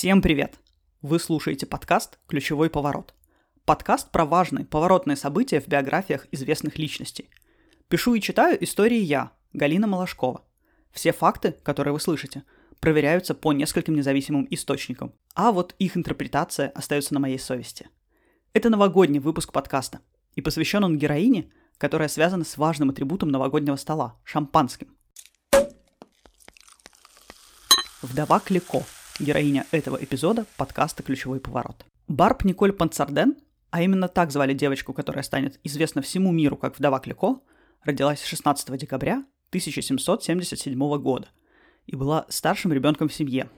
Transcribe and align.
Всем 0.00 0.22
привет! 0.22 0.58
Вы 1.02 1.18
слушаете 1.18 1.66
подкаст 1.66 2.18
«Ключевой 2.26 2.70
поворот». 2.70 3.12
Подкаст 3.66 4.10
про 4.10 4.24
важные 4.24 4.64
поворотные 4.64 5.14
события 5.14 5.60
в 5.60 5.68
биографиях 5.68 6.26
известных 6.32 6.78
личностей. 6.78 7.28
Пишу 7.88 8.14
и 8.14 8.20
читаю 8.22 8.64
истории 8.64 9.00
я, 9.00 9.32
Галина 9.52 9.86
Малашкова. 9.86 10.42
Все 10.90 11.12
факты, 11.12 11.54
которые 11.62 11.92
вы 11.92 12.00
слышите, 12.00 12.44
проверяются 12.80 13.34
по 13.34 13.52
нескольким 13.52 13.94
независимым 13.94 14.46
источникам, 14.48 15.12
а 15.34 15.52
вот 15.52 15.74
их 15.78 15.98
интерпретация 15.98 16.70
остается 16.70 17.12
на 17.12 17.20
моей 17.20 17.38
совести. 17.38 17.90
Это 18.54 18.70
новогодний 18.70 19.20
выпуск 19.20 19.52
подкаста, 19.52 20.00
и 20.34 20.40
посвящен 20.40 20.82
он 20.82 20.96
героине, 20.96 21.52
которая 21.76 22.08
связана 22.08 22.44
с 22.44 22.56
важным 22.56 22.88
атрибутом 22.88 23.28
новогоднего 23.28 23.76
стола– 23.76 24.18
шампанским. 24.24 24.96
Вдова 28.00 28.40
Клико, 28.40 28.82
героиня 29.20 29.66
этого 29.70 29.96
эпизода 30.02 30.46
подкаста 30.56 31.02
«Ключевой 31.02 31.40
поворот». 31.40 31.84
Барб 32.08 32.44
Николь 32.44 32.72
Пансарден, 32.72 33.36
а 33.70 33.82
именно 33.82 34.08
так 34.08 34.32
звали 34.32 34.54
девочку, 34.54 34.92
которая 34.92 35.22
станет 35.22 35.60
известна 35.62 36.02
всему 36.02 36.32
миру 36.32 36.56
как 36.56 36.78
вдова 36.78 36.98
Клико, 36.98 37.40
родилась 37.84 38.24
16 38.24 38.76
декабря 38.78 39.24
1777 39.50 40.98
года 40.98 41.28
и 41.86 41.96
была 41.96 42.26
старшим 42.28 42.72
ребенком 42.72 43.08
в 43.08 43.14
семье. 43.14 43.50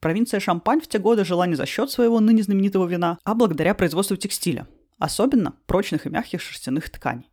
Провинция 0.00 0.38
Шампань 0.38 0.80
в 0.80 0.88
те 0.88 0.98
годы 0.98 1.24
жила 1.24 1.46
не 1.46 1.54
за 1.54 1.66
счет 1.66 1.90
своего 1.90 2.20
ныне 2.20 2.42
знаменитого 2.42 2.86
вина, 2.86 3.18
а 3.24 3.34
благодаря 3.34 3.74
производству 3.74 4.16
текстиля, 4.16 4.68
особенно 4.98 5.54
прочных 5.66 6.06
и 6.06 6.10
мягких 6.10 6.40
шерстяных 6.40 6.90
тканей. 6.90 7.30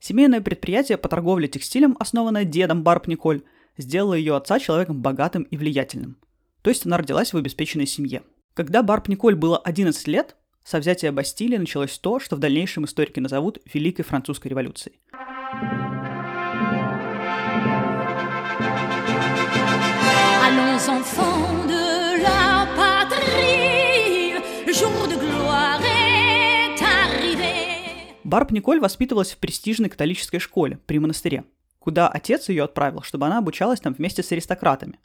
Семейное 0.00 0.40
предприятие 0.40 0.98
по 0.98 1.08
торговле 1.08 1.46
текстилем, 1.46 1.96
основанное 2.00 2.44
дедом 2.44 2.82
Барб 2.82 3.06
Николь, 3.06 3.42
сделало 3.76 4.14
ее 4.14 4.34
отца 4.34 4.58
человеком 4.58 5.00
богатым 5.00 5.44
и 5.44 5.56
влиятельным. 5.56 6.16
То 6.62 6.70
есть 6.70 6.86
она 6.86 6.98
родилась 6.98 7.32
в 7.32 7.36
обеспеченной 7.36 7.86
семье. 7.86 8.22
Когда 8.54 8.82
Барб 8.82 9.08
Николь 9.08 9.34
было 9.34 9.58
11 9.58 10.06
лет, 10.08 10.36
со 10.62 10.78
взятия 10.78 11.10
Бастилии 11.10 11.56
началось 11.56 11.98
то, 11.98 12.20
что 12.20 12.36
в 12.36 12.38
дальнейшем 12.38 12.84
историки 12.84 13.18
назовут 13.18 13.58
Великой 13.72 14.02
Французской 14.02 14.48
революцией. 14.48 15.00
Allons 20.42 20.88
enfants 20.88 21.66
de 21.66 22.22
la 22.22 22.66
patrie, 22.76 24.34
le 24.66 24.72
jour 24.72 25.08
de 25.08 25.16
gloire 25.16 25.80
est 25.82 26.82
arrivé. 26.82 28.14
Барб 28.24 28.50
Николь 28.50 28.80
воспитывалась 28.80 29.32
в 29.32 29.38
престижной 29.38 29.88
католической 29.88 30.38
школе 30.38 30.78
при 30.86 30.98
монастыре, 30.98 31.44
куда 31.78 32.08
отец 32.08 32.50
ее 32.50 32.64
отправил, 32.64 33.02
чтобы 33.02 33.26
она 33.26 33.38
обучалась 33.38 33.80
там 33.80 33.94
вместе 33.94 34.22
с 34.22 34.30
аристократами. 34.32 34.98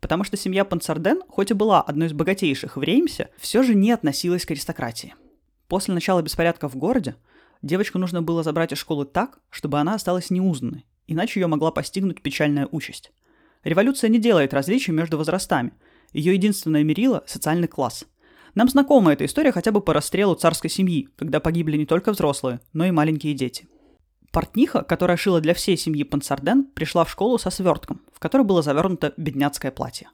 Потому 0.00 0.24
что 0.24 0.36
семья 0.36 0.64
Пансарден, 0.64 1.22
хоть 1.28 1.50
и 1.50 1.54
была 1.54 1.82
одной 1.82 2.08
из 2.08 2.12
богатейших 2.12 2.76
в 2.76 2.82
Реймсе, 2.82 3.30
все 3.38 3.62
же 3.62 3.74
не 3.74 3.92
относилась 3.92 4.44
к 4.44 4.50
аристократии. 4.50 5.14
После 5.68 5.94
начала 5.94 6.22
беспорядков 6.22 6.74
в 6.74 6.76
городе 6.76 7.16
девочку 7.62 7.98
нужно 7.98 8.22
было 8.22 8.42
забрать 8.42 8.72
из 8.72 8.78
школы 8.78 9.04
так, 9.04 9.40
чтобы 9.50 9.78
она 9.78 9.94
осталась 9.94 10.30
неузнанной, 10.30 10.84
иначе 11.06 11.40
ее 11.40 11.46
могла 11.46 11.70
постигнуть 11.70 12.22
печальная 12.22 12.68
участь. 12.70 13.12
Революция 13.64 14.08
не 14.08 14.20
делает 14.20 14.54
различий 14.54 14.92
между 14.92 15.18
возрастами. 15.18 15.72
Ее 16.12 16.34
единственное 16.34 16.84
мерило– 16.84 17.24
социальный 17.26 17.66
класс. 17.66 18.04
Нам 18.54 18.68
знакома 18.68 19.12
эта 19.12 19.24
история 19.26 19.52
хотя 19.52 19.72
бы 19.72 19.80
по 19.80 19.92
расстрелу 19.92 20.34
царской 20.34 20.70
семьи, 20.70 21.08
когда 21.16 21.40
погибли 21.40 21.76
не 21.76 21.84
только 21.84 22.12
взрослые, 22.12 22.60
но 22.72 22.86
и 22.86 22.90
маленькие 22.90 23.34
дети. 23.34 23.68
Портниха, 24.32 24.82
которая 24.82 25.16
шила 25.16 25.40
для 25.40 25.54
всей 25.54 25.76
семьи 25.76 26.04
Пансарден, 26.04 26.64
пришла 26.64 27.04
в 27.04 27.10
школу 27.10 27.38
со 27.38 27.50
свертком, 27.50 28.02
в 28.12 28.18
который 28.18 28.42
было 28.42 28.62
завернуто 28.62 29.14
бедняцкое 29.16 29.70
платье. 29.70 30.08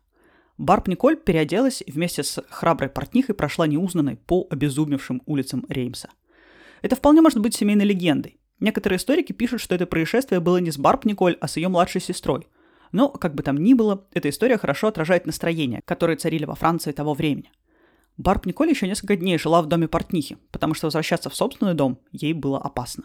Барб 0.58 0.86
Николь 0.86 1.16
переоделась 1.16 1.82
и 1.84 1.90
вместе 1.90 2.22
с 2.22 2.42
храброй 2.50 2.90
портнихой 2.90 3.34
прошла 3.34 3.66
неузнанной 3.66 4.16
по 4.16 4.46
обезумевшим 4.50 5.22
улицам 5.26 5.64
Реймса. 5.68 6.10
Это 6.82 6.96
вполне 6.96 7.20
может 7.20 7.40
быть 7.40 7.54
семейной 7.54 7.84
легендой. 7.84 8.38
Некоторые 8.60 8.98
историки 8.98 9.32
пишут, 9.32 9.60
что 9.60 9.74
это 9.74 9.86
происшествие 9.86 10.40
было 10.40 10.58
не 10.58 10.70
с 10.70 10.78
Барб 10.78 11.04
Николь, 11.04 11.36
а 11.40 11.48
с 11.48 11.56
ее 11.56 11.68
младшей 11.68 12.00
сестрой. 12.00 12.46
Но, 12.92 13.08
как 13.08 13.34
бы 13.34 13.42
там 13.42 13.56
ни 13.56 13.74
было, 13.74 14.06
эта 14.12 14.28
история 14.28 14.58
хорошо 14.58 14.88
отражает 14.88 15.26
настроения, 15.26 15.80
которые 15.84 16.16
царили 16.16 16.44
во 16.44 16.54
Франции 16.54 16.92
того 16.92 17.14
времени. 17.14 17.50
Барб 18.18 18.44
Николь 18.46 18.68
еще 18.68 18.86
несколько 18.86 19.16
дней 19.16 19.38
жила 19.38 19.62
в 19.62 19.66
доме 19.66 19.88
портнихи, 19.88 20.36
потому 20.50 20.74
что 20.74 20.86
возвращаться 20.86 21.30
в 21.30 21.34
собственный 21.34 21.74
дом 21.74 21.98
ей 22.12 22.34
было 22.34 22.58
опасно. 22.58 23.04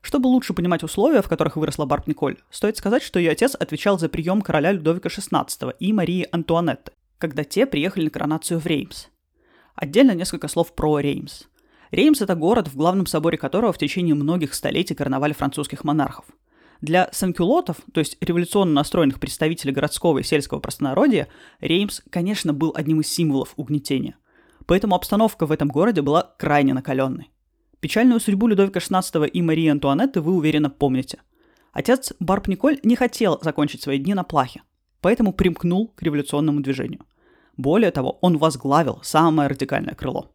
Чтобы 0.00 0.28
лучше 0.28 0.54
понимать 0.54 0.82
условия, 0.82 1.22
в 1.22 1.28
которых 1.28 1.56
выросла 1.56 1.84
Барб 1.84 2.06
Николь, 2.06 2.38
стоит 2.50 2.76
сказать, 2.76 3.02
что 3.02 3.18
ее 3.18 3.32
отец 3.32 3.54
отвечал 3.54 3.98
за 3.98 4.08
прием 4.08 4.40
короля 4.40 4.72
Людовика 4.72 5.08
XVI 5.08 5.74
и 5.78 5.92
Марии 5.92 6.26
Антуанетты, 6.32 6.92
когда 7.18 7.44
те 7.44 7.66
приехали 7.66 8.04
на 8.04 8.10
коронацию 8.10 8.60
в 8.60 8.66
Реймс. 8.66 9.06
Отдельно 9.74 10.12
несколько 10.12 10.48
слов 10.48 10.74
про 10.74 10.98
Реймс. 10.98 11.44
Реймс– 11.90 12.20
это 12.22 12.34
город, 12.34 12.68
в 12.68 12.76
главном 12.76 13.06
соборе 13.06 13.36
которого 13.36 13.72
в 13.72 13.78
течение 13.78 14.14
многих 14.14 14.54
столетий 14.54 14.94
короновали 14.94 15.32
французских 15.32 15.84
монархов. 15.84 16.24
Для 16.80 17.10
санкюлотов, 17.12 17.76
то 17.92 18.00
есть 18.00 18.16
революционно 18.22 18.72
настроенных 18.72 19.20
представителей 19.20 19.72
городского 19.72 20.18
и 20.18 20.22
сельского 20.22 20.60
простонародья, 20.60 21.28
Реймс, 21.60 22.00
конечно, 22.08 22.54
был 22.54 22.72
одним 22.74 23.00
из 23.00 23.08
символов 23.08 23.52
угнетения. 23.56 24.16
Поэтому 24.66 24.94
обстановка 24.94 25.44
в 25.46 25.52
этом 25.52 25.68
городе 25.68 26.00
была 26.00 26.34
крайне 26.38 26.72
накаленной. 26.72 27.30
Печальную 27.80 28.20
судьбу 28.20 28.46
Людовика 28.46 28.78
XVI 28.78 29.26
и 29.26 29.40
Марии 29.40 29.68
Антуанетты 29.68 30.20
вы 30.20 30.34
уверенно 30.34 30.68
помните. 30.68 31.18
Отец 31.72 32.12
Барб 32.20 32.46
Николь 32.46 32.78
не 32.82 32.94
хотел 32.94 33.38
закончить 33.40 33.80
свои 33.80 33.98
дни 33.98 34.12
на 34.12 34.22
плахе, 34.22 34.62
поэтому 35.00 35.32
примкнул 35.32 35.88
к 35.88 36.02
революционному 36.02 36.60
движению. 36.60 37.06
Более 37.56 37.90
того, 37.90 38.18
он 38.20 38.36
возглавил 38.36 39.00
самое 39.02 39.48
радикальное 39.48 39.94
крыло. 39.94 40.30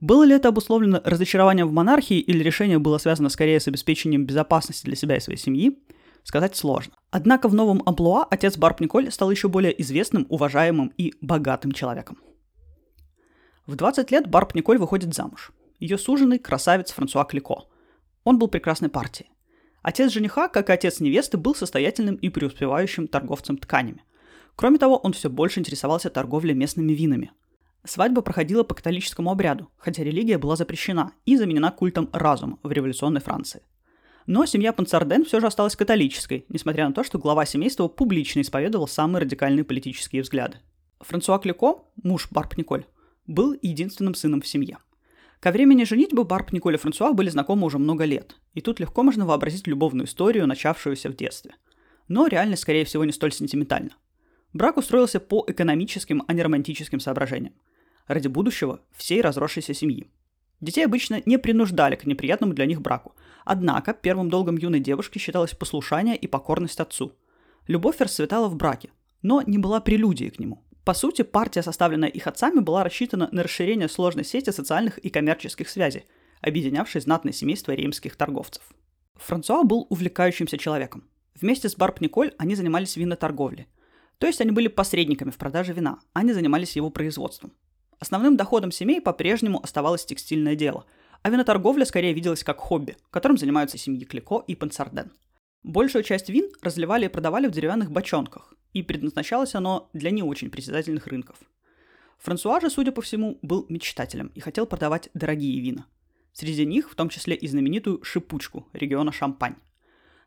Было 0.00 0.24
ли 0.24 0.34
это 0.34 0.48
обусловлено 0.48 1.00
разочарованием 1.04 1.68
в 1.68 1.72
монархии 1.72 2.18
или 2.18 2.42
решение 2.42 2.78
было 2.78 2.98
связано 2.98 3.28
скорее 3.28 3.60
с 3.60 3.68
обеспечением 3.68 4.26
безопасности 4.26 4.86
для 4.86 4.96
себя 4.96 5.16
и 5.16 5.20
своей 5.20 5.38
семьи, 5.38 5.78
сказать 6.24 6.56
сложно. 6.56 6.94
Однако 7.12 7.48
в 7.48 7.54
новом 7.54 7.80
амплуа 7.86 8.26
отец 8.28 8.58
Барб 8.58 8.80
Николь 8.80 9.12
стал 9.12 9.30
еще 9.30 9.48
более 9.48 9.80
известным, 9.82 10.26
уважаемым 10.30 10.92
и 10.98 11.14
богатым 11.20 11.70
человеком. 11.70 12.18
В 13.66 13.76
20 13.76 14.10
лет 14.10 14.28
Барб 14.28 14.54
Николь 14.56 14.78
выходит 14.78 15.14
замуж– 15.14 15.52
ее 15.78 15.98
суженый 15.98 16.38
красавец 16.38 16.90
Франсуа 16.92 17.24
Клико. 17.24 17.64
Он 18.24 18.38
был 18.38 18.48
прекрасной 18.48 18.88
партией. 18.88 19.30
Отец 19.82 20.10
жениха, 20.12 20.48
как 20.48 20.68
и 20.68 20.72
отец 20.72 21.00
невесты, 21.00 21.36
был 21.36 21.54
состоятельным 21.54 22.16
и 22.16 22.28
преуспевающим 22.28 23.06
торговцем 23.06 23.56
тканями. 23.56 24.02
Кроме 24.56 24.78
того, 24.78 24.96
он 24.96 25.12
все 25.12 25.30
больше 25.30 25.60
интересовался 25.60 26.10
торговлей 26.10 26.54
местными 26.54 26.92
винами. 26.92 27.30
Свадьба 27.84 28.22
проходила 28.22 28.64
по 28.64 28.74
католическому 28.74 29.30
обряду, 29.30 29.68
хотя 29.76 30.02
религия 30.02 30.38
была 30.38 30.56
запрещена 30.56 31.12
и 31.24 31.36
заменена 31.36 31.70
культом 31.70 32.08
разума 32.12 32.58
в 32.64 32.72
революционной 32.72 33.20
Франции. 33.20 33.62
Но 34.26 34.44
семья 34.44 34.72
Пансарден 34.72 35.24
все 35.24 35.38
же 35.38 35.46
осталась 35.46 35.76
католической, 35.76 36.46
несмотря 36.48 36.88
на 36.88 36.94
то, 36.94 37.04
что 37.04 37.18
глава 37.18 37.46
семейства 37.46 37.86
публично 37.86 38.40
исповедовал 38.40 38.88
самые 38.88 39.22
радикальные 39.22 39.64
политические 39.64 40.22
взгляды. 40.22 40.58
Франсуа 41.00 41.38
Клико, 41.38 41.84
муж 42.02 42.26
Барб 42.32 42.56
Николь, 42.56 42.86
был 43.28 43.56
единственным 43.62 44.14
сыном 44.14 44.40
в 44.40 44.48
семье. 44.48 44.78
Ко 45.40 45.52
времени 45.52 45.84
женитьбы 45.84 46.24
Барб, 46.24 46.52
Николь 46.52 46.74
и 46.74 46.78
Франсуа 46.78 47.12
были 47.12 47.28
знакомы 47.28 47.66
уже 47.66 47.78
много 47.78 48.04
лет, 48.04 48.36
и 48.54 48.60
тут 48.60 48.80
легко 48.80 49.02
можно 49.02 49.26
вообразить 49.26 49.66
любовную 49.66 50.06
историю, 50.06 50.46
начавшуюся 50.46 51.10
в 51.10 51.16
детстве. 51.16 51.54
Но 52.08 52.26
реальность, 52.26 52.62
скорее 52.62 52.84
всего, 52.84 53.04
не 53.04 53.12
столь 53.12 53.32
сентиментальна. 53.32 53.90
Брак 54.52 54.78
устроился 54.78 55.20
по 55.20 55.44
экономическим, 55.46 56.22
а 56.26 56.32
не 56.32 56.42
романтическим 56.42 57.00
соображениям. 57.00 57.54
Ради 58.06 58.28
будущего 58.28 58.80
всей 58.92 59.20
разросшейся 59.20 59.74
семьи. 59.74 60.06
Детей 60.60 60.84
обычно 60.84 61.20
не 61.26 61.38
принуждали 61.38 61.96
к 61.96 62.06
неприятному 62.06 62.54
для 62.54 62.64
них 62.64 62.80
браку. 62.80 63.14
Однако 63.44 63.92
первым 63.92 64.30
долгом 64.30 64.56
юной 64.56 64.80
девушки 64.80 65.18
считалось 65.18 65.54
послушание 65.54 66.16
и 66.16 66.26
покорность 66.26 66.80
отцу. 66.80 67.12
Любовь 67.66 68.00
расцветала 68.00 68.48
в 68.48 68.56
браке, 68.56 68.90
но 69.20 69.42
не 69.42 69.58
была 69.58 69.80
прелюдией 69.80 70.30
к 70.30 70.38
нему. 70.38 70.62
По 70.86 70.94
сути, 70.94 71.22
партия, 71.22 71.62
составленная 71.64 72.08
их 72.08 72.28
отцами, 72.28 72.60
была 72.60 72.84
рассчитана 72.84 73.28
на 73.32 73.42
расширение 73.42 73.88
сложной 73.88 74.24
сети 74.24 74.50
социальных 74.50 74.98
и 74.98 75.10
коммерческих 75.10 75.68
связей, 75.68 76.04
объединявшей 76.40 77.00
знатное 77.00 77.32
семейство 77.32 77.72
римских 77.72 78.14
торговцев. 78.14 78.62
Франсуа 79.16 79.64
был 79.64 79.88
увлекающимся 79.90 80.56
человеком. 80.58 81.02
Вместе 81.34 81.68
с 81.68 81.74
Барб 81.74 82.00
Николь 82.00 82.34
они 82.38 82.54
занимались 82.54 82.94
виноторговлей. 82.94 83.66
То 84.18 84.28
есть 84.28 84.40
они 84.40 84.52
были 84.52 84.68
посредниками 84.68 85.30
в 85.32 85.38
продаже 85.38 85.72
вина, 85.72 85.98
а 86.12 86.22
не 86.22 86.32
занимались 86.32 86.76
его 86.76 86.90
производством. 86.90 87.52
Основным 87.98 88.36
доходом 88.36 88.70
семей 88.70 89.00
по-прежнему 89.00 89.60
оставалось 89.60 90.04
текстильное 90.04 90.54
дело, 90.54 90.84
а 91.22 91.30
виноторговля 91.30 91.84
скорее 91.84 92.12
виделась 92.12 92.44
как 92.44 92.60
хобби, 92.60 92.96
которым 93.10 93.38
занимаются 93.38 93.76
семьи 93.76 94.04
Клико 94.04 94.44
и 94.46 94.54
Пансарден. 94.54 95.10
Большую 95.66 96.04
часть 96.04 96.28
вин 96.28 96.48
разливали 96.62 97.06
и 97.06 97.08
продавали 97.08 97.48
в 97.48 97.50
деревянных 97.50 97.90
бочонках, 97.90 98.54
и 98.72 98.84
предназначалось 98.84 99.56
оно 99.56 99.90
для 99.92 100.12
не 100.12 100.22
очень 100.22 100.48
притязательных 100.48 101.08
рынков. 101.08 101.38
Франсуа 102.18 102.60
же, 102.60 102.70
судя 102.70 102.92
по 102.92 103.02
всему, 103.02 103.40
был 103.42 103.66
мечтателем 103.68 104.28
и 104.36 104.38
хотел 104.38 104.66
продавать 104.66 105.10
дорогие 105.12 105.60
вина. 105.60 105.86
Среди 106.32 106.64
них, 106.64 106.88
в 106.88 106.94
том 106.94 107.08
числе 107.08 107.34
и 107.34 107.48
знаменитую 107.48 108.04
«шипучку» 108.04 108.68
региона 108.74 109.10
Шампань. 109.10 109.56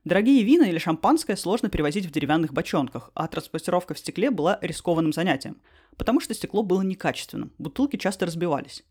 Дорогие 0.03 0.43
вина 0.43 0.65
или 0.65 0.77
шампанское 0.77 1.37
сложно 1.37 1.69
перевозить 1.69 2.05
в 2.05 2.11
деревянных 2.11 2.51
бочонках, 2.51 3.09
а 3.13 3.25
транспортировка 3.29 3.93
в 3.93 3.99
стекле 3.99 4.31
была 4.31 4.59
рискованным 4.61 5.13
занятием, 5.13 5.61
потому 5.95 6.19
что 6.19 6.33
стекло 6.33 6.63
было 6.63 6.81
некачественным, 6.81 7.53
бутылки 7.57 7.95
часто 7.95 8.25
разбивались. 8.25 8.83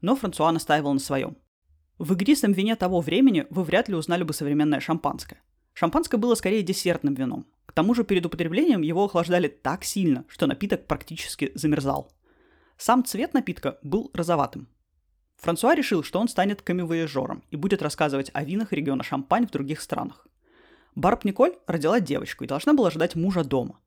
Но 0.00 0.16
Франсуа 0.16 0.50
настаивал 0.50 0.94
на 0.94 0.98
своем. 0.98 1.36
В 1.98 2.12
игристом 2.14 2.50
вине 2.50 2.74
того 2.74 3.00
времени 3.00 3.46
вы 3.50 3.62
вряд 3.62 3.88
ли 3.88 3.94
узнали 3.94 4.24
бы 4.24 4.32
современное 4.32 4.80
шампанское. 4.80 5.40
Шампанское 5.74 6.18
было 6.18 6.34
скорее 6.34 6.62
десертным 6.62 7.14
вином. 7.14 7.46
К 7.66 7.72
тому 7.72 7.94
же 7.94 8.04
перед 8.04 8.26
употреблением 8.26 8.82
его 8.82 9.04
охлаждали 9.04 9.48
так 9.48 9.84
сильно, 9.84 10.24
что 10.28 10.46
напиток 10.46 10.86
практически 10.86 11.52
замерзал. 11.54 12.12
Сам 12.76 13.04
цвет 13.04 13.32
напитка 13.32 13.78
был 13.82 14.10
розоватым. 14.12 14.68
Франсуа 15.36 15.74
решил, 15.74 16.02
что 16.02 16.20
он 16.20 16.28
станет 16.28 16.62
камевояжером 16.62 17.42
и 17.50 17.56
будет 17.56 17.82
рассказывать 17.82 18.30
о 18.34 18.44
винах 18.44 18.72
региона 18.72 19.02
Шампань 19.02 19.46
в 19.46 19.50
других 19.50 19.80
странах. 19.80 20.26
Барб 20.94 21.24
Николь 21.24 21.54
родила 21.66 21.98
девочку 22.00 22.44
и 22.44 22.46
должна 22.46 22.74
была 22.74 22.90
ждать 22.90 23.14
мужа 23.14 23.42
дома. 23.42 23.80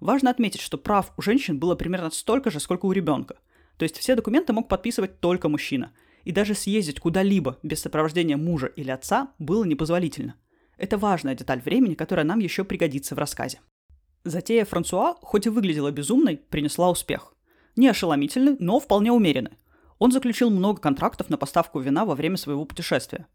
Важно 0.00 0.30
отметить, 0.30 0.60
что 0.60 0.78
прав 0.78 1.12
у 1.16 1.22
женщин 1.22 1.58
было 1.58 1.74
примерно 1.74 2.10
столько 2.10 2.50
же, 2.50 2.60
сколько 2.60 2.86
у 2.86 2.92
ребенка. 2.92 3.36
То 3.76 3.84
есть 3.84 3.98
все 3.98 4.14
документы 4.14 4.52
мог 4.52 4.68
подписывать 4.68 5.20
только 5.20 5.48
мужчина. 5.48 5.92
И 6.24 6.32
даже 6.32 6.54
съездить 6.54 6.98
куда-либо 6.98 7.58
без 7.62 7.80
сопровождения 7.80 8.36
мужа 8.36 8.66
или 8.66 8.90
отца 8.90 9.32
было 9.38 9.64
непозволительно. 9.64 10.34
Это 10.78 10.98
важная 10.98 11.34
деталь 11.34 11.60
времени, 11.60 11.94
которая 11.94 12.24
нам 12.26 12.38
еще 12.38 12.64
пригодится 12.64 13.14
в 13.14 13.18
рассказе. 13.18 13.60
Затея 14.24 14.64
Франсуа, 14.64 15.14
хоть 15.22 15.46
и 15.46 15.48
выглядела 15.50 15.90
безумной, 15.90 16.36
принесла 16.36 16.90
успех. 16.90 17.32
Не 17.76 17.88
ошеломительный, 17.88 18.56
но 18.58 18.78
вполне 18.80 19.12
умеренный. 19.12 19.58
Он 19.98 20.12
заключил 20.12 20.50
много 20.50 20.80
контрактов 20.80 21.30
на 21.30 21.38
поставку 21.38 21.80
вина 21.80 22.04
во 22.04 22.14
время 22.14 22.36
своего 22.36 22.64
путешествия. 22.64 23.26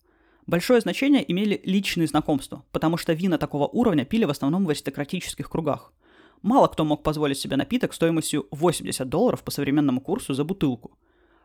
Большое 0.45 0.81
значение 0.81 1.29
имели 1.31 1.61
личные 1.63 2.07
знакомства, 2.07 2.63
потому 2.71 2.97
что 2.97 3.13
вина 3.13 3.37
такого 3.37 3.67
уровня 3.67 4.05
пили 4.05 4.25
в 4.25 4.29
основном 4.29 4.65
в 4.65 4.69
аристократических 4.69 5.49
кругах. 5.49 5.93
Мало 6.41 6.67
кто 6.67 6.83
мог 6.83 7.03
позволить 7.03 7.37
себе 7.37 7.55
напиток 7.55 7.93
стоимостью 7.93 8.47
80 8.51 9.07
долларов 9.07 9.43
по 9.43 9.51
современному 9.51 10.01
курсу 10.01 10.33
за 10.33 10.43
бутылку. 10.43 10.97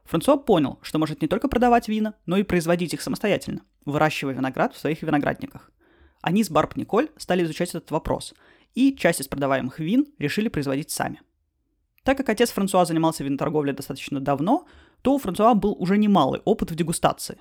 Франсуа 0.05 0.37
понял, 0.37 0.79
что 0.83 0.99
может 0.99 1.21
не 1.23 1.29
только 1.29 1.49
продавать 1.49 1.89
вина, 1.89 2.15
но 2.27 2.37
и 2.37 2.43
производить 2.43 2.95
их 2.95 3.03
самостоятельно, 3.03 3.63
выращивая 3.85 4.35
виноград 4.35 4.75
в 4.75 4.79
своих 4.79 5.03
виноградниках. 5.03 5.71
Они 6.21 6.43
с 6.43 6.51
Барб 6.51 6.77
Николь 6.77 7.09
стали 7.17 7.45
изучать 7.45 7.71
этот 7.71 7.91
вопрос, 7.91 8.35
и 8.75 8.95
часть 8.95 9.21
из 9.21 9.29
продаваемых 9.29 9.79
вин 9.79 10.07
решили 10.19 10.49
производить 10.49 10.91
сами. 10.91 11.21
Так 12.03 12.17
как 12.19 12.29
отец 12.29 12.51
Франсуа 12.51 12.85
занимался 12.85 13.25
виноторговлей 13.25 13.73
достаточно 13.73 14.21
давно, 14.21 14.67
то 15.03 15.15
у 15.15 15.19
Франсуа 15.19 15.55
был 15.55 15.75
уже 15.79 15.99
немалый 15.99 16.41
опыт 16.45 16.71
в 16.71 16.75
дегустации. 16.77 17.41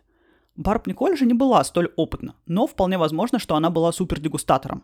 Барб 0.55 0.87
Николь 0.87 1.17
же 1.17 1.25
не 1.25 1.33
была 1.33 1.63
столь 1.63 1.91
опытна, 1.95 2.35
но 2.45 2.65
вполне 2.65 2.97
возможно, 2.97 3.39
что 3.39 3.55
она 3.55 3.69
была 3.69 3.91
супердегустатором. 3.91 4.83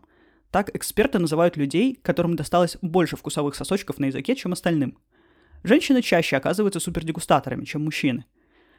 Так 0.51 0.75
эксперты 0.75 1.17
называют 1.17 1.55
людей, 1.57 1.97
которым 2.01 2.35
досталось 2.35 2.77
больше 2.81 3.15
вкусовых 3.15 3.55
сосочков 3.55 3.97
на 3.97 4.05
языке, 4.05 4.35
чем 4.35 4.51
остальным. 4.51 4.97
Женщины 5.63 6.01
чаще 6.01 6.35
оказываются 6.35 6.79
супердегустаторами, 6.79 7.65
чем 7.65 7.85
мужчины. 7.85 8.25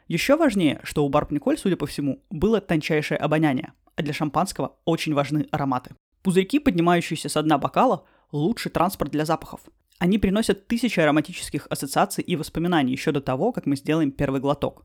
Еще 0.07 0.37
важнее, 0.37 0.81
что 0.83 1.05
у 1.05 1.09
Барб 1.09 1.31
Николь, 1.31 1.57
судя 1.57 1.77
по 1.77 1.87
всему, 1.87 2.23
было 2.29 2.61
тончайшее 2.61 3.19
обоняние, 3.19 3.73
а 3.97 4.03
для 4.03 4.13
шампанского 4.13 4.77
очень 4.85 5.15
важны 5.15 5.47
ароматы. 5.51 5.95
Пузырьки, 6.23 6.59
поднимающиеся 6.59 7.29
с 7.29 7.43
дна 7.43 7.59
бокала, 7.59 8.05
лучший 8.31 8.71
транспорт 8.71 9.11
для 9.11 9.25
запахов. 9.25 9.61
Они 9.99 10.19
приносят 10.19 10.67
тысячи 10.67 10.99
ароматических 10.99 11.67
ассоциаций 11.71 12.25
и 12.25 12.37
воспоминаний 12.37 12.93
еще 12.93 13.13
до 13.13 13.21
того, 13.21 13.53
как 13.53 13.67
мы 13.67 13.77
сделаем 13.77 14.11
первый 14.11 14.41
глоток. 14.41 14.85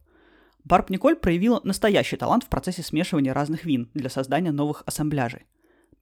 Барб 0.63 0.89
Николь 0.89 1.15
проявила 1.15 1.61
настоящий 1.63 2.17
талант 2.17 2.43
в 2.43 2.49
процессе 2.49 2.83
смешивания 2.83 3.33
разных 3.33 3.65
вин 3.65 3.89
для 3.93 4.09
создания 4.09 4.51
новых 4.51 4.83
ассамбляжей. 4.85 5.45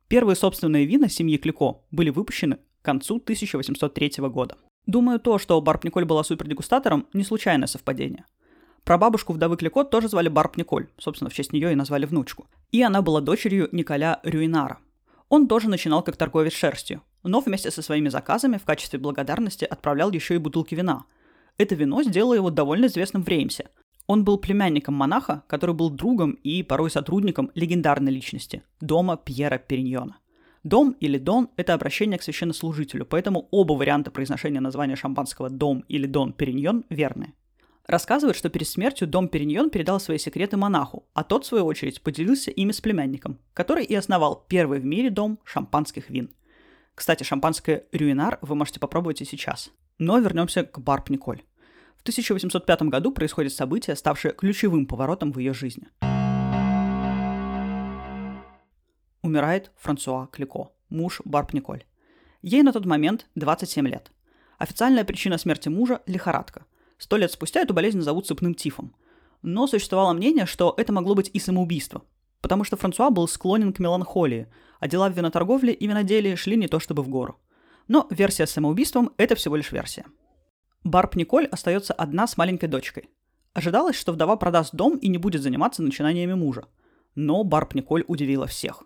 Первые 0.08 0.36
собственные 0.36 0.86
вина 0.86 1.08
семьи 1.08 1.38
Клико 1.38 1.82
были 1.92 2.10
выпущены 2.10 2.58
к 2.82 2.86
концу 2.86 3.18
1803 3.18 4.14
года. 4.30 4.58
Думаю, 4.86 5.20
то, 5.20 5.40
что 5.40 5.60
Барб 5.62 5.84
Николь 5.84 6.06
была 6.06 6.24
супердегустатором, 6.24 7.08
не 7.14 7.24
случайное 7.24 7.68
совпадение. 7.68 8.26
Прабабушку 8.86 9.34
вдовы 9.34 9.58
Клико 9.58 9.84
тоже 9.84 10.08
звали 10.08 10.30
Барб 10.30 10.58
Николь, 10.58 10.88
собственно, 11.00 11.32
в 11.32 11.34
честь 11.34 11.52
нее 11.52 11.72
и 11.72 11.76
назвали 11.76 12.06
внучку. 12.06 12.48
И 12.72 12.84
она 12.84 13.02
была 13.02 13.20
дочерью 13.20 13.68
Николя 13.72 14.20
Рюинара. 14.22 14.78
Он 15.28 15.48
тоже 15.48 15.70
начинал 15.70 16.04
как 16.04 16.18
торговец 16.18 16.54
шерстью, 16.54 17.02
но 17.24 17.40
вместе 17.40 17.72
со 17.72 17.82
своими 17.82 18.10
заказами 18.10 18.58
в 18.58 18.64
качестве 18.64 19.00
благодарности 19.00 19.66
отправлял 19.66 20.12
еще 20.12 20.36
и 20.36 20.38
бутылки 20.38 20.76
вина. 20.76 21.06
Это 21.58 21.74
вино 21.74 22.04
сделало 22.04 22.36
его 22.36 22.52
довольно 22.52 22.86
известным 22.86 23.24
в 23.24 23.28
Реймсе. 23.28 23.70
Он 24.06 24.24
был 24.24 24.38
племянником 24.38 24.94
монаха, 24.94 25.44
который 25.48 25.74
был 25.74 25.90
другом 25.90 26.34
и 26.44 26.62
порой 26.62 26.92
сотрудником 26.92 27.50
легендарной 27.56 28.12
личности– 28.12 28.62
дома 28.82 29.18
Пьера 29.18 29.58
Периньона. 29.58 30.18
Дом 30.64 30.96
или 31.00 31.18
Дон– 31.18 31.50
это 31.58 31.74
обращение 31.74 32.20
к 32.20 32.24
священнослужителю, 32.24 33.08
поэтому 33.08 33.48
оба 33.50 33.74
варианта 33.74 34.12
произношения 34.12 34.62
названия 34.62 34.96
шампанского 34.96 35.50
«Дом» 35.50 35.84
или 35.88 36.06
«Дон 36.06 36.34
Периньон» 36.34 36.86
верны. 36.90 37.34
Рассказывают, 37.88 38.36
что 38.36 38.50
перед 38.50 38.68
смертью 38.68 39.08
Дом 39.08 39.28
Периньон 39.28 39.70
передал 39.70 40.00
свои 40.00 40.18
секреты 40.18 40.58
монаху, 40.58 41.08
а 41.14 41.24
тот, 41.24 41.46
в 41.46 41.48
свою 41.48 41.66
очередь, 41.66 42.02
поделился 42.02 42.50
ими 42.50 42.72
с 42.72 42.82
племянником, 42.82 43.40
который 43.54 43.86
и 43.86 43.94
основал 43.94 44.44
первый 44.48 44.80
в 44.80 44.86
мире 44.86 45.12
дом 45.12 45.40
шампанских 45.44 46.10
вин. 46.10 46.32
Кстати, 46.96 47.24
шампанское 47.24 47.86
Рюинар 47.92 48.40
вы 48.42 48.56
можете 48.56 48.80
попробовать 48.80 49.22
и 49.22 49.26
сейчас. 49.26 49.72
Но 50.00 50.18
вернемся 50.18 50.64
к 50.64 50.80
Барб 50.80 51.12
Николь. 51.12 51.44
В 51.98 52.02
1805 52.02 52.82
году 52.84 53.12
происходит 53.12 53.54
событие, 53.54 53.96
ставшее 53.96 54.34
ключевым 54.34 54.88
поворотом 54.88 55.32
в 55.32 55.38
ее 55.38 55.54
жизни. 55.54 55.88
Умирает 59.22 59.72
Франсуа 59.78 60.28
Клико, 60.32 60.72
муж 60.90 61.22
Барб 61.24 61.54
Николь. 61.54 61.84
Ей 62.42 62.64
на 62.64 62.74
тот 62.74 62.86
момент 62.86 63.28
27 63.36 63.88
лет. 63.88 64.12
Официальная 64.58 65.04
причина 65.04 65.38
смерти 65.38 65.70
мужа– 65.70 66.02
лихорадка– 66.08 66.66
Сто 66.98 67.18
лет 67.18 67.32
спустя 67.32 67.62
эту 67.62 67.74
болезнь 67.74 68.02
зовут 68.02 68.28
цепным 68.28 68.54
тифом. 68.54 68.96
Но 69.42 69.68
существовало 69.68 70.14
мнение, 70.14 70.46
что 70.46 70.74
это 70.78 70.94
могло 70.94 71.14
быть 71.14 71.30
и 71.34 71.40
самоубийство, 71.40 72.04
потому 72.42 72.64
что 72.64 72.78
Франсуа 72.78 73.10
был 73.10 73.28
склонен 73.28 73.74
к 73.74 73.80
меланхолии, 73.80 74.48
а 74.80 74.88
дела 74.88 75.10
в 75.10 75.16
виноторговле 75.16 75.74
и 75.74 75.88
виноделии 75.88 76.36
шли 76.36 76.56
не 76.56 76.68
то 76.68 76.80
чтобы 76.80 77.04
в 77.04 77.10
гору. 77.10 77.40
Но 77.88 78.08
версия 78.10 78.48
с 78.48 78.52
самоубийством– 78.52 79.12
это 79.18 79.36
всего 79.36 79.56
лишь 79.56 79.72
версия. 79.72 80.06
Барб 80.84 81.16
Николь 81.16 81.46
остается 81.46 81.94
одна 81.94 82.28
с 82.28 82.38
маленькой 82.38 82.70
дочкой. 82.70 83.10
Ожидалось, 83.54 83.96
что 83.96 84.12
вдова 84.12 84.36
продаст 84.36 84.74
дом 84.74 84.98
и 84.98 85.08
не 85.08 85.18
будет 85.18 85.42
заниматься 85.42 85.84
начинаниями 85.84 86.34
мужа. 86.34 86.66
Но 87.14 87.44
Барб 87.44 87.76
Николь 87.76 88.04
удивила 88.08 88.48
всех. 88.48 88.84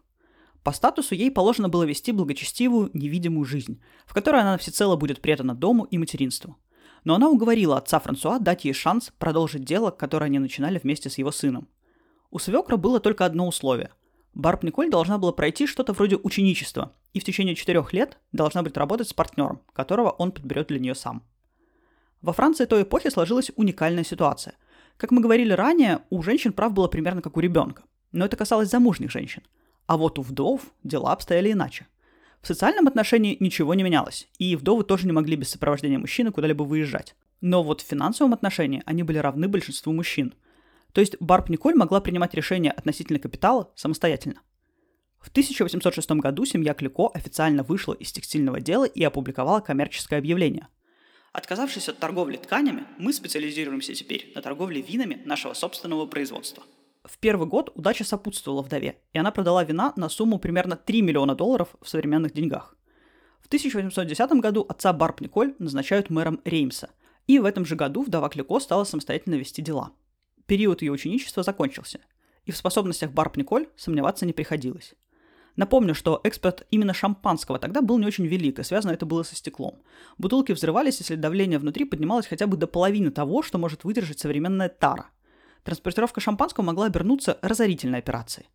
По 0.63 0.71
статусу 0.73 1.15
ей 1.15 1.31
положено 1.31 1.69
было 1.69 1.83
вести 1.83 2.11
благочестивую, 2.11 2.91
невидимую 2.93 3.45
жизнь, 3.45 3.81
в 4.05 4.13
которой 4.13 4.41
она 4.41 4.57
всецело 4.57 4.97
будет 4.97 5.21
предана 5.21 5.55
дому 5.55 5.85
и 5.85 5.97
материнству– 5.97 6.57
но 7.03 7.15
она 7.15 7.29
уговорила 7.29 7.77
отца 7.77 7.99
Франсуа 7.99 8.39
дать 8.39 8.65
ей 8.65 8.73
шанс 8.73 9.11
продолжить 9.17 9.63
дело, 9.63 9.91
которое 9.91 10.25
они 10.25 10.39
начинали 10.39 10.79
вместе 10.79 11.09
с 11.09 11.17
его 11.17 11.31
сыном. 11.31 11.67
У 12.31 12.39
свекра 12.39 12.77
было 12.77 12.99
только 12.99 13.25
одно 13.25 13.47
условие. 13.47 13.91
Барб 14.33 14.63
Николь 14.63 14.89
должна 14.89 15.17
была 15.17 15.31
пройти 15.31 15.65
что-то 15.65 15.93
вроде 15.93 16.17
ученичества 16.17 16.93
и 17.13 17.19
в 17.19 17.23
течение 17.23 17.55
четырех 17.55 17.93
лет 17.93 18.19
должна 18.31 18.61
будет 18.61 18.77
работать 18.77 19.09
с 19.09 19.13
партнером, 19.13 19.61
которого 19.73 20.11
он 20.11 20.31
подберет 20.31 20.67
для 20.67 20.79
нее 20.79 20.95
сам. 20.95 21.23
Во 22.21 22.33
Франции 22.33 22.65
той 22.65 22.83
эпохи 22.83 23.09
сложилась 23.09 23.51
уникальная 23.55 24.03
ситуация. 24.03 24.55
Как 24.97 25.11
мы 25.11 25.21
говорили 25.21 25.53
ранее, 25.53 26.01
у 26.09 26.21
женщин 26.21 26.53
прав 26.53 26.73
было 26.73 26.87
примерно 26.87 27.21
как 27.21 27.37
у 27.37 27.39
ребенка, 27.39 27.83
но 28.11 28.25
это 28.25 28.37
касалось 28.37 28.69
замужних 28.69 29.09
женщин. 29.09 29.43
А 29.87 29.97
вот 29.97 30.19
у 30.19 30.21
вдов 30.21 30.61
дела 30.83 31.13
обстояли 31.13 31.51
иначе– 31.51 31.87
в 32.41 32.47
социальном 32.47 32.87
отношении 32.87 33.37
ничего 33.39 33.73
не 33.73 33.83
менялось, 33.83 34.27
и 34.37 34.55
вдовы 34.55 34.83
тоже 34.83 35.05
не 35.05 35.11
могли 35.11 35.35
без 35.35 35.49
сопровождения 35.49 35.99
мужчины 35.99 36.31
куда-либо 36.31 36.63
выезжать. 36.63 37.15
Но 37.41 37.63
вот 37.63 37.81
в 37.81 37.87
финансовом 37.87 38.33
отношении 38.33 38.81
они 38.85 39.03
были 39.03 39.17
равны 39.17 39.47
большинству 39.47 39.91
мужчин. 39.91 40.33
То 40.93 41.01
есть 41.01 41.15
Барб 41.19 41.49
Николь 41.49 41.75
могла 41.75 42.01
принимать 42.01 42.33
решения 42.33 42.71
относительно 42.71 43.19
капитала 43.19 43.71
самостоятельно. 43.75 44.41
В 45.19 45.29
1806 45.29 46.11
году 46.11 46.45
семья 46.45 46.73
Клико 46.73 47.09
официально 47.13 47.63
вышла 47.63 47.93
из 47.93 48.11
текстильного 48.11 48.61
дела 48.61 48.85
и 48.85 49.03
опубликовала 49.03 49.59
коммерческое 49.59 50.19
объявление. 50.19 50.67
Отказавшись 51.33 51.89
от 51.89 51.99
торговли 51.99 52.37
тканями, 52.37 52.85
мы 52.97 53.13
специализируемся 53.13 53.93
теперь 53.93 54.31
на 54.33 54.41
торговле 54.41 54.81
винами 54.81 55.21
нашего 55.25 55.53
собственного 55.53 56.05
производства– 56.05 56.63
в 57.05 57.17
первый 57.17 57.47
год 57.47 57.71
удача 57.75 58.03
сопутствовала 58.03 58.61
вдове, 58.61 59.01
и 59.13 59.19
она 59.19 59.31
продала 59.31 59.63
вина 59.63 59.93
на 59.95 60.09
сумму 60.09 60.37
примерно 60.37 60.75
3 60.75 61.01
миллиона 61.01 61.35
долларов 61.35 61.75
в 61.81 61.87
современных 61.87 62.33
деньгах. 62.33 62.75
В 63.39 63.47
1810 63.47 64.31
году 64.41 64.65
отца 64.67 64.91
Барб 64.91 65.21
Николь 65.21 65.55
назначают 65.59 66.09
мэром 66.09 66.41
Реймса, 66.43 66.89
и 67.25 67.39
в 67.39 67.45
этом 67.45 67.65
же 67.65 67.75
году 67.75 68.03
вдова 68.03 68.29
Клико 68.29 68.59
стала 68.59 68.83
самостоятельно 68.83 69.35
вести 69.35 69.61
дела. 69.61 69.91
Период 70.45 70.81
ее 70.81 70.91
ученичества 70.91 71.41
закончился, 71.41 71.99
и 72.45 72.51
в 72.51 72.57
способностях 72.57 73.11
Барб 73.11 73.37
Николь 73.37 73.69
сомневаться 73.77 74.25
не 74.25 74.33
приходилось. 74.33 74.93
Напомню, 75.55 75.95
что 75.95 76.21
экспорт 76.23 76.67
именно 76.69 76.93
шампанского 76.93 77.59
тогда 77.59 77.81
был 77.81 77.97
не 77.97 78.05
очень 78.05 78.25
велик, 78.27 78.59
и 78.59 78.63
связано 78.63 78.91
это 78.91 79.05
было 79.05 79.23
со 79.23 79.35
стеклом. 79.35 79.81
Бутылки 80.17 80.51
взрывались, 80.51 80.99
если 80.99 81.15
давление 81.15 81.59
внутри 81.59 81.85
поднималось 81.85 82.27
хотя 82.27 82.45
бы 82.47 82.55
до 82.55 82.67
половины 82.67 83.09
того, 83.09 83.41
что 83.41 83.57
может 83.57 83.83
выдержать 83.83 84.19
современная 84.19 84.69
тара– 84.69 85.07
транспортировка 85.63 86.21
шампанского 86.21 86.63
могла 86.63 86.85
обернуться 86.85 87.37
разорительной 87.41 87.99
операцией. 87.99 88.47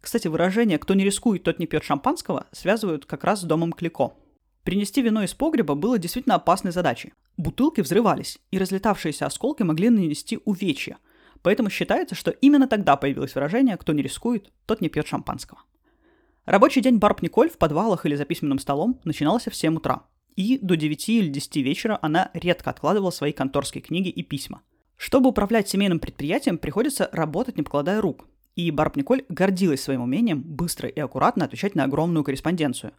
Кстати, 0.00 0.28
выражение 0.28 0.78
«кто 0.78 0.94
не 0.94 1.04
рискует, 1.04 1.42
тот 1.42 1.58
не 1.58 1.66
пьет 1.66 1.84
шампанского» 1.84 2.46
связывают 2.52 3.04
как 3.06 3.24
раз 3.24 3.40
с 3.40 3.44
домом 3.44 3.72
Клико. 3.72 4.14
Принести 4.62 5.02
вино 5.02 5.22
из 5.22 5.34
погреба 5.34 5.74
было 5.74 5.98
действительно 5.98 6.34
опасной 6.34 6.72
задачей. 6.72 7.14
Бутылки 7.36 7.80
взрывались, 7.80 8.38
и 8.50 8.58
разлетавшиеся 8.58 9.26
осколки 9.26 9.62
могли 9.62 9.90
нанести 9.90 10.38
увечья. 10.44 10.98
Поэтому 11.42 11.70
считается, 11.70 12.14
что 12.14 12.30
именно 12.30 12.68
тогда 12.68 12.96
появилось 12.96 13.34
выражение 13.34 13.76
«кто 13.76 13.92
не 13.92 14.02
рискует, 14.02 14.52
тот 14.66 14.80
не 14.80 14.88
пьет 14.88 15.06
шампанского». 15.06 15.62
Рабочий 16.44 16.80
день 16.80 16.96
Барб 16.96 17.22
Николь 17.22 17.50
в 17.50 17.58
подвалах 17.58 18.06
или 18.06 18.14
за 18.14 18.24
письменным 18.24 18.58
столом 18.58 19.00
начинался 19.04 19.50
в 19.50 19.54
7 19.54 19.76
утра. 19.76 20.04
И 20.34 20.58
до 20.58 20.76
9 20.76 21.08
или 21.08 21.28
10 21.28 21.56
вечера 21.56 21.98
она 22.00 22.30
редко 22.32 22.70
откладывала 22.70 23.10
свои 23.10 23.32
конторские 23.32 23.82
книги 23.82 24.08
и 24.08 24.22
письма. 24.22 24.62
Чтобы 24.98 25.30
управлять 25.30 25.68
семейным 25.68 26.00
предприятием, 26.00 26.58
приходится 26.58 27.08
работать, 27.12 27.56
не 27.56 27.62
покладая 27.62 28.00
рук. 28.00 28.26
И 28.56 28.70
Барб 28.72 28.96
Николь 28.96 29.24
гордилась 29.28 29.80
своим 29.80 30.02
умением 30.02 30.42
быстро 30.42 30.88
и 30.88 30.98
аккуратно 30.98 31.44
отвечать 31.44 31.76
на 31.76 31.84
огромную 31.84 32.24
корреспонденцию. 32.24 32.92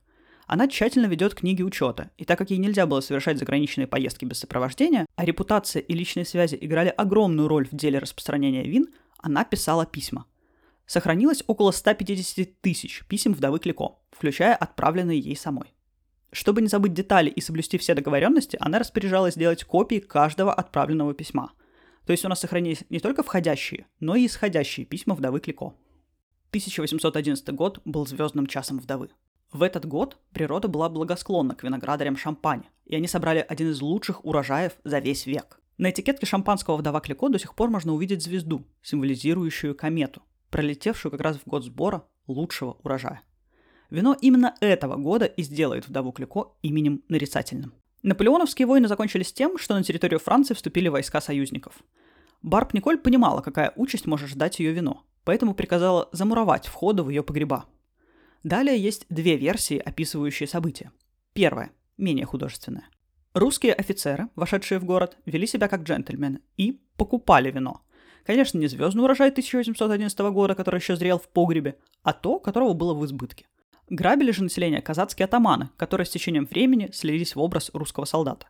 Она 0.47 0.67
тщательно 0.69 1.05
ведет 1.07 1.35
книги 1.35 1.61
учета, 1.61 2.09
и 2.17 2.23
так 2.23 2.39
как 2.39 2.49
ей 2.49 2.57
нельзя 2.57 2.87
было 2.87 3.01
совершать 3.01 3.37
заграничные 3.37 3.85
поездки 3.85 4.23
без 4.25 4.39
сопровождения, 4.39 5.05
а 5.15 5.25
репутация 5.25 5.81
и 5.81 5.93
личные 5.93 6.25
связи 6.25 6.57
играли 6.59 6.89
огромную 6.89 7.49
роль 7.49 7.67
в 7.67 7.75
деле 7.75 7.99
распространения 7.99 8.63
вин, 8.63 8.87
она 9.17 9.43
писала 9.43 9.85
письма. 9.85 10.25
Сохранилось 10.87 11.43
около 11.45 11.71
150 11.71 12.61
тысяч 12.61 13.03
писем 13.07 13.33
вдовы 13.33 13.59
Клико, 13.59 13.99
включая 14.09 14.55
отправленные 14.55 15.19
ей 15.19 15.35
самой. 15.35 15.73
Чтобы 16.31 16.61
не 16.61 16.67
забыть 16.67 16.93
детали 16.93 17.29
и 17.29 17.41
соблюсти 17.41 17.77
все 17.77 17.93
договоренности, 17.93 18.57
она 18.59 18.79
распоряжалась 18.79 19.35
сделать 19.35 19.65
копии 19.65 19.99
каждого 19.99 20.53
отправленного 20.53 21.13
письма. 21.13 21.51
То 22.09 22.13
есть 22.13 22.25
у 22.25 22.27
нас 22.27 22.39
сохранились 22.39 22.85
не 22.89 22.99
только 22.99 23.21
входящие, 23.21 23.85
но 23.99 24.15
и 24.15 24.25
исходящие 24.25 24.83
письма 24.83 25.13
вдовы 25.13 25.39
Клико. 25.39 25.75
1811 26.49 27.47
год 27.49 27.81
был 27.85 28.07
звездным 28.07 28.47
часом 28.47 28.79
вдовы. 28.79 29.11
В 29.51 29.61
этот 29.61 29.85
год 29.85 30.17
природа 30.33 30.67
была 30.67 30.89
благосклонна 30.89 31.53
к 31.53 31.61
виноградарям 31.61 32.17
шампань, 32.17 32.63
и 32.85 32.95
они 32.95 33.07
собрали 33.07 33.45
один 33.47 33.69
из 33.69 33.79
лучших 33.79 34.25
урожаев 34.25 34.71
за 34.83 34.97
весь 34.97 35.27
век. 35.27 35.61
На 35.77 35.91
этикетке 35.91 36.25
шампанского 36.25 36.77
вдова 36.77 36.99
Клико 36.99 37.29
до 37.29 37.37
сих 37.37 37.53
пор 37.53 37.69
можно 37.69 37.93
увидеть 37.93 38.23
звезду, 38.23 38.65
символизирующую 38.81 39.75
комету, 39.75 40.23
пролетевшую 40.49 41.11
как 41.11 41.21
раз 41.21 41.37
в 41.37 41.47
год 41.47 41.63
сбора 41.63 42.05
лучшего 42.25 42.79
урожая. 42.81 43.21
Вино 43.91 44.17
именно 44.19 44.55
этого 44.61 44.95
года 44.95 45.25
и 45.25 45.43
сделает 45.43 45.87
вдову 45.87 46.11
Клико 46.11 46.53
именем 46.63 47.03
нарицательным. 47.07 47.78
Наполеоновские 48.01 48.65
войны 48.65 48.87
закончились 48.87 49.33
тем, 49.33 49.57
что 49.57 49.75
на 49.75 49.83
территорию 49.83 50.19
Франции 50.19 50.53
вступили 50.53 50.87
войска 50.87 51.21
союзников. 51.21 51.73
Барб 52.41 52.73
Николь 52.73 52.97
понимала, 52.97 53.41
какая 53.41 53.73
участь 53.75 54.05
может 54.05 54.29
ждать 54.29 54.59
ее 54.59 54.71
вино, 54.71 55.03
поэтому 55.25 55.53
приказала 55.53 56.07
замуровать 56.13 56.67
входы 56.67 57.03
в 57.03 57.09
ее 57.09 57.23
погреба, 57.23 57.65
Далее 58.43 58.77
есть 58.77 59.05
две 59.09 59.35
версии, 59.35 59.77
описывающие 59.77 60.47
события. 60.47 60.91
Первая, 61.33 61.71
менее 61.97 62.25
художественная. 62.25 62.87
Русские 63.33 63.73
офицеры, 63.73 64.29
вошедшие 64.35 64.79
в 64.79 64.85
город, 64.85 65.17
вели 65.25 65.45
себя 65.45 65.67
как 65.67 65.83
джентльмены 65.83 66.39
и 66.55 66.81
покупали 66.95 67.51
вино. 67.51 67.81
Конечно, 68.25 68.57
не 68.57 68.67
звездный 68.67 69.03
урожай 69.03 69.29
1811 69.29 70.19
года, 70.31 70.55
который 70.55 70.79
еще 70.79 70.95
зрел 70.95 71.19
в 71.19 71.27
погребе, 71.27 71.77
а 72.01 72.13
то, 72.13 72.39
которого 72.39 72.73
было 72.73 72.93
в 72.93 73.05
избытке. 73.05 73.45
Грабили 73.89 74.31
же 74.31 74.43
население 74.43 74.81
казацкие 74.81 75.25
атаманы, 75.25 75.69
которые 75.75 76.05
с 76.05 76.11
течением 76.11 76.45
времени 76.45 76.89
слились 76.93 77.35
в 77.35 77.39
образ 77.39 77.71
русского 77.73 78.05
солдата. 78.05 78.47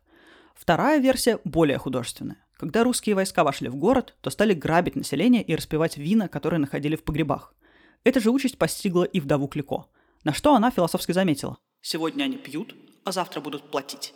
Вторая 0.54 1.00
версия 1.00 1.40
более 1.46 1.78
художественная. 1.78 2.46
Когда 2.58 2.84
русские 2.84 3.16
войска 3.16 3.46
вошли 3.46 3.70
в 3.70 3.78
город, 3.78 4.16
то 4.20 4.30
стали 4.30 4.54
грабить 4.54 4.98
население 4.98 5.42
и 5.42 5.56
распивать 5.56 5.98
вина, 5.98 6.28
которые 6.28 6.60
находили 6.60 6.98
в 6.98 7.04
погребах. 7.04 7.54
Эта 8.04 8.20
же 8.20 8.32
участь 8.32 8.58
постигла 8.58 9.04
и 9.06 9.22
вдову 9.22 9.48
Клико, 9.48 9.86
на 10.26 10.34
что 10.34 10.54
она 10.54 10.72
философски 10.72 11.14
заметила. 11.14 11.58
«Сегодня 11.82 12.26
они 12.26 12.36
пьют, 12.36 12.76
а 13.06 13.14
завтра 13.14 13.40
будут 13.40 13.72
платить». 13.72 14.14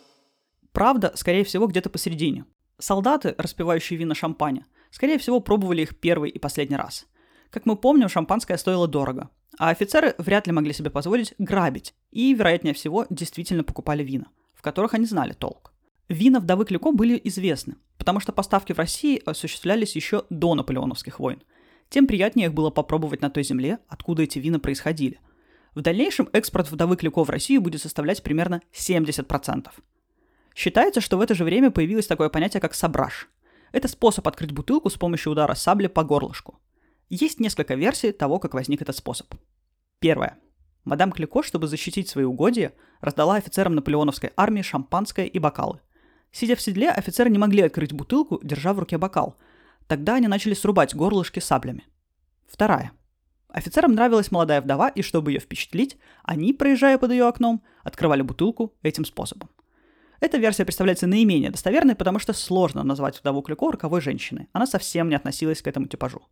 Правда, 0.72 1.12
скорее 1.14 1.44
всего, 1.44 1.66
где-то 1.66 1.88
посередине. 1.88 2.44
Солдаты, 2.78 3.34
распивающие 3.38 3.98
вина 3.98 4.14
шампаня, 4.14 4.66
скорее 4.90 5.18
всего, 5.18 5.40
пробовали 5.40 5.82
их 5.82 5.98
первый 5.98 6.28
и 6.28 6.38
последний 6.38 6.76
раз. 6.76 7.06
Как 7.48 7.64
мы 7.64 7.76
помним, 7.76 8.10
шампанское 8.10 8.58
стоило 8.58 8.88
дорого, 8.88 9.30
а 9.58 9.70
офицеры 9.70 10.14
вряд 10.18 10.46
ли 10.46 10.52
могли 10.52 10.72
себе 10.72 10.90
позволить 10.90 11.34
грабить 11.38 11.94
и, 12.10 12.34
вероятнее 12.34 12.74
всего, 12.74 13.06
действительно 13.10 13.64
покупали 13.64 14.02
вина, 14.02 14.26
в 14.54 14.62
которых 14.62 14.94
они 14.94 15.06
знали 15.06 15.32
толк. 15.32 15.72
Вина 16.08 16.40
вдовы 16.40 16.64
Клико 16.64 16.92
были 16.92 17.20
известны, 17.24 17.76
потому 17.98 18.20
что 18.20 18.32
поставки 18.32 18.72
в 18.72 18.78
России 18.78 19.22
осуществлялись 19.24 19.96
еще 19.96 20.24
до 20.30 20.54
наполеоновских 20.54 21.18
войн– 21.18 21.42
тем 21.94 22.06
приятнее 22.06 22.48
их 22.48 22.54
было 22.54 22.70
попробовать 22.70 23.22
на 23.22 23.30
той 23.30 23.44
земле, 23.44 23.78
откуда 23.88 24.22
эти 24.22 24.38
вина 24.38 24.58
происходили. 24.58 25.20
В 25.74 25.80
дальнейшем 25.80 26.28
экспорт 26.32 26.70
вдовы 26.70 26.96
Клюко 26.96 27.24
в 27.24 27.30
Россию 27.30 27.60
будет 27.60 27.82
составлять 27.82 28.22
примерно 28.22 28.62
70%. 28.72 29.68
Считается, 30.54 31.00
что 31.00 31.16
в 31.16 31.20
это 31.20 31.34
же 31.34 31.44
время 31.44 31.70
появилось 31.70 32.06
такое 32.06 32.28
понятие, 32.28 32.60
как 32.60 32.74
сабраж. 32.74 33.28
Это 33.72 33.88
способ 33.88 34.26
открыть 34.28 34.52
бутылку 34.52 34.88
с 34.88 34.94
помощью 34.94 35.32
удара 35.32 35.54
сабли 35.54 35.88
по 35.88 36.04
горлышку. 36.04 36.60
Есть 37.16 37.38
несколько 37.38 37.76
версий 37.76 38.10
того, 38.10 38.40
как 38.40 38.54
возник 38.54 38.82
этот 38.82 38.96
способ. 38.96 39.32
Первое. 40.00 40.36
Мадам 40.82 41.12
Клико, 41.12 41.44
чтобы 41.44 41.68
защитить 41.68 42.08
свои 42.08 42.24
угодья, 42.24 42.72
раздала 43.00 43.36
офицерам 43.36 43.76
наполеоновской 43.76 44.32
армии 44.36 44.62
шампанское 44.62 45.26
и 45.26 45.38
бокалы. 45.38 45.80
Сидя 46.32 46.56
в 46.56 46.60
седле, 46.60 46.90
офицеры 46.90 47.30
не 47.30 47.38
могли 47.38 47.62
открыть 47.62 47.92
бутылку, 47.92 48.40
держа 48.42 48.72
в 48.72 48.80
руке 48.80 48.98
бокал, 48.98 49.36
Тогда 49.86 50.16
они 50.16 50.26
начали 50.26 50.54
срубать 50.54 50.96
горлышки 50.96 51.38
саблями. 51.38 51.84
Вторая. 52.48 52.90
Офицерам 53.48 53.92
нравилась 53.92 54.32
молодая 54.32 54.60
вдова, 54.60 54.88
и 54.88 55.02
чтобы 55.02 55.30
ее 55.30 55.38
впечатлить, 55.38 55.96
они, 56.24 56.52
проезжая 56.52 56.98
под 56.98 57.12
ее 57.12 57.28
окном, 57.28 57.62
открывали 57.84 58.22
бутылку 58.22 58.74
этим 58.82 59.04
способом. 59.04 59.50
Эта 60.18 60.38
версия 60.38 60.64
представляется 60.64 61.06
наименее 61.06 61.52
достоверной, 61.52 61.94
потому 61.94 62.18
что 62.18 62.32
сложно 62.32 62.82
назвать 62.82 63.20
вдову 63.20 63.42
Клюко 63.42 63.70
роковой 63.70 64.00
женщиной. 64.00 64.48
Она 64.52 64.66
совсем 64.66 65.08
не 65.08 65.14
относилась 65.14 65.62
к 65.62 65.68
этому 65.68 65.86
типажу. 65.86 66.22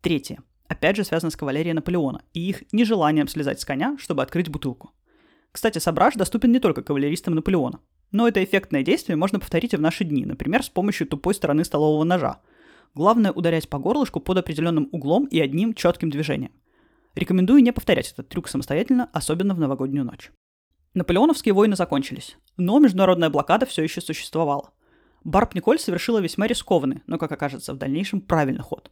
Третье. 0.00 0.42
Опять 0.68 0.96
же 0.96 1.04
связано 1.04 1.30
с 1.30 1.36
кавалерией 1.36 1.74
Наполеона 1.74 2.22
и 2.34 2.48
их 2.48 2.62
нежеланием 2.72 3.28
слезать 3.28 3.60
с 3.60 3.64
коня, 3.64 3.96
чтобы 3.98 4.22
открыть 4.22 4.48
бутылку. 4.48 4.92
Кстати, 5.52 5.78
сабраж 5.78 6.14
доступен 6.14 6.52
не 6.52 6.60
только 6.60 6.82
кавалеристам 6.82 7.34
Наполеона. 7.34 7.80
Но 8.10 8.28
это 8.28 8.42
эффектное 8.42 8.82
действие 8.82 9.16
можно 9.16 9.38
повторить 9.40 9.74
и 9.74 9.76
в 9.76 9.80
наши 9.80 10.04
дни, 10.04 10.24
например, 10.24 10.62
с 10.62 10.68
помощью 10.68 11.06
тупой 11.06 11.34
стороны 11.34 11.64
столового 11.64 12.04
ножа, 12.04 12.40
Главное 12.94 13.32
ударять 13.32 13.68
по 13.68 13.78
горлышку 13.78 14.20
под 14.20 14.38
определенным 14.38 14.88
углом 14.92 15.26
и 15.26 15.40
одним 15.40 15.74
четким 15.74 16.10
движением. 16.10 16.52
Рекомендую 17.14 17.62
не 17.62 17.72
повторять 17.72 18.12
этот 18.12 18.28
трюк 18.28 18.48
самостоятельно, 18.48 19.08
особенно 19.12 19.54
в 19.54 19.60
новогоднюю 19.60 20.04
ночь. 20.04 20.30
Наполеоновские 20.94 21.52
войны 21.52 21.76
закончились, 21.76 22.36
но 22.56 22.78
международная 22.78 23.30
блокада 23.30 23.66
все 23.66 23.82
еще 23.82 24.00
существовала. 24.00 24.72
Барб 25.22 25.54
Николь 25.54 25.78
совершила 25.78 26.18
весьма 26.18 26.46
рискованный, 26.46 27.02
но, 27.06 27.18
как 27.18 27.30
окажется, 27.30 27.74
в 27.74 27.78
дальнейшем 27.78 28.20
правильный 28.20 28.62
ход. 28.62 28.90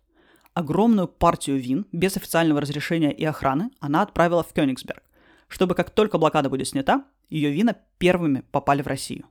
Огромную 0.57 1.07
партию 1.07 1.59
вин, 1.59 1.85
без 1.93 2.17
официального 2.17 2.63
разрешения 2.63 3.13
и 3.13 3.23
охраны, 3.27 3.69
она 3.79 4.01
отправила 4.01 4.43
в 4.43 4.55
Кёнигсберг, 4.55 5.03
чтобы 5.49 5.75
как 5.75 5.91
только 5.91 6.17
блокада 6.17 6.49
будет 6.49 6.67
снята, 6.67 7.05
ее 7.29 7.51
вина 7.51 7.77
первыми 7.99 8.41
попали 8.41 8.81
в 8.81 8.87
Россию. 8.87 9.27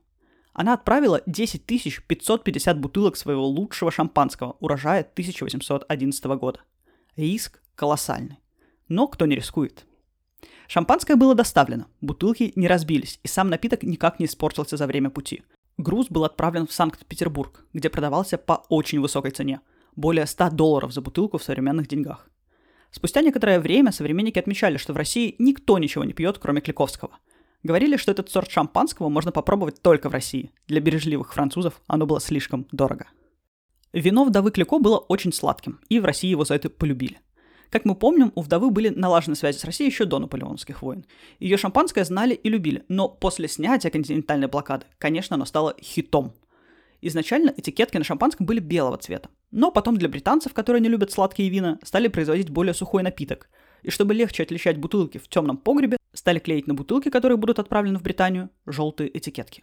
Она 0.52 0.72
отправила 0.74 1.22
10 1.26 1.66
550 1.66 2.78
бутылок 2.78 3.16
своего 3.16 3.44
лучшего 3.44 3.90
шампанского 3.90 4.52
урожая 4.60 5.00
1811 5.00 6.24
года. 6.38 6.60
Риск 7.16 7.60
колоссальный. 7.74 8.38
Но 8.86 9.08
кто 9.08 9.26
не 9.26 9.34
рискует? 9.34 9.84
Шампанское 10.68 11.16
было 11.16 11.34
доставлено, 11.34 11.86
бутылки 12.00 12.52
не 12.54 12.68
разбились, 12.68 13.18
и 13.24 13.26
сам 13.26 13.50
напиток 13.50 13.82
никак 13.82 14.20
не 14.20 14.26
испортился 14.26 14.76
за 14.76 14.86
время 14.86 15.10
пути. 15.10 15.42
Груз 15.76 16.06
был 16.08 16.22
отправлен 16.22 16.68
в 16.68 16.72
Санкт-Петербург, 16.72 17.66
где 17.72 17.90
продавался 17.90 18.38
по 18.38 18.64
очень 18.68 19.00
высокой 19.00 19.32
цене– 19.32 19.60
более 19.96 20.26
100 20.26 20.50
долларов 20.50 20.92
за 20.92 21.00
бутылку 21.00 21.38
в 21.38 21.42
современных 21.42 21.88
деньгах. 21.88 22.28
Спустя 22.90 23.22
некоторое 23.22 23.58
время 23.58 23.92
современники 23.92 24.38
отмечали, 24.38 24.76
что 24.76 24.92
в 24.92 24.96
России 24.96 25.34
никто 25.38 25.78
ничего 25.78 26.04
не 26.04 26.12
пьет, 26.12 26.38
кроме 26.38 26.60
Кликовского– 26.60 27.18
Говорили, 27.66 27.96
что 27.96 28.12
этот 28.12 28.30
сорт 28.30 28.48
шампанского 28.48 29.08
можно 29.08 29.32
попробовать 29.32 29.82
только 29.82 30.08
в 30.08 30.12
России. 30.12 30.52
Для 30.68 30.80
бережливых 30.80 31.34
французов 31.34 31.82
оно 31.88 32.06
было 32.06 32.20
слишком 32.20 32.68
дорого. 32.70 33.08
Вино 33.92 34.24
вдовы 34.24 34.52
Клико 34.52 34.78
было 34.78 34.98
очень 34.98 35.32
сладким, 35.32 35.80
и 35.88 35.98
в 35.98 36.04
России 36.04 36.28
его 36.28 36.44
за 36.44 36.54
это 36.54 36.70
полюбили. 36.70 37.18
Как 37.70 37.84
мы 37.84 37.96
помним, 37.96 38.30
у 38.36 38.42
вдовы 38.42 38.70
были 38.70 38.90
налажены 38.90 39.34
связи 39.34 39.58
с 39.58 39.64
Россией 39.64 39.90
еще 39.90 40.04
до 40.04 40.20
наполеоновских 40.20 40.80
войн. 40.80 41.06
Ее 41.40 41.56
шампанское 41.56 42.04
знали 42.04 42.34
и 42.34 42.48
любили, 42.48 42.84
но 42.86 43.08
после 43.08 43.48
снятия 43.48 43.90
континентальной 43.90 44.46
блокады, 44.46 44.86
конечно, 44.98 45.34
оно 45.34 45.44
стало 45.44 45.74
хитом. 45.82 46.34
Изначально 47.06 47.54
этикетки 47.56 47.96
на 47.98 48.02
шампанском 48.02 48.46
были 48.46 48.58
белого 48.58 48.96
цвета, 48.96 49.30
но 49.52 49.70
потом 49.70 49.96
для 49.96 50.08
британцев, 50.08 50.52
которые 50.52 50.82
не 50.82 50.88
любят 50.88 51.12
сладкие 51.12 51.48
вина, 51.48 51.78
стали 51.84 52.08
производить 52.08 52.50
более 52.50 52.74
сухой 52.74 53.04
напиток. 53.04 53.48
И 53.84 53.90
чтобы 53.90 54.12
легче 54.12 54.42
отличать 54.42 54.76
бутылки 54.78 55.18
в 55.18 55.28
темном 55.28 55.56
погребе, 55.56 55.98
стали 56.12 56.40
клеить 56.40 56.66
на 56.66 56.74
бутылки, 56.74 57.08
которые 57.08 57.38
будут 57.38 57.60
отправлены 57.60 58.00
в 58.00 58.02
Британию, 58.02 58.50
желтые 58.66 59.16
этикетки. 59.16 59.62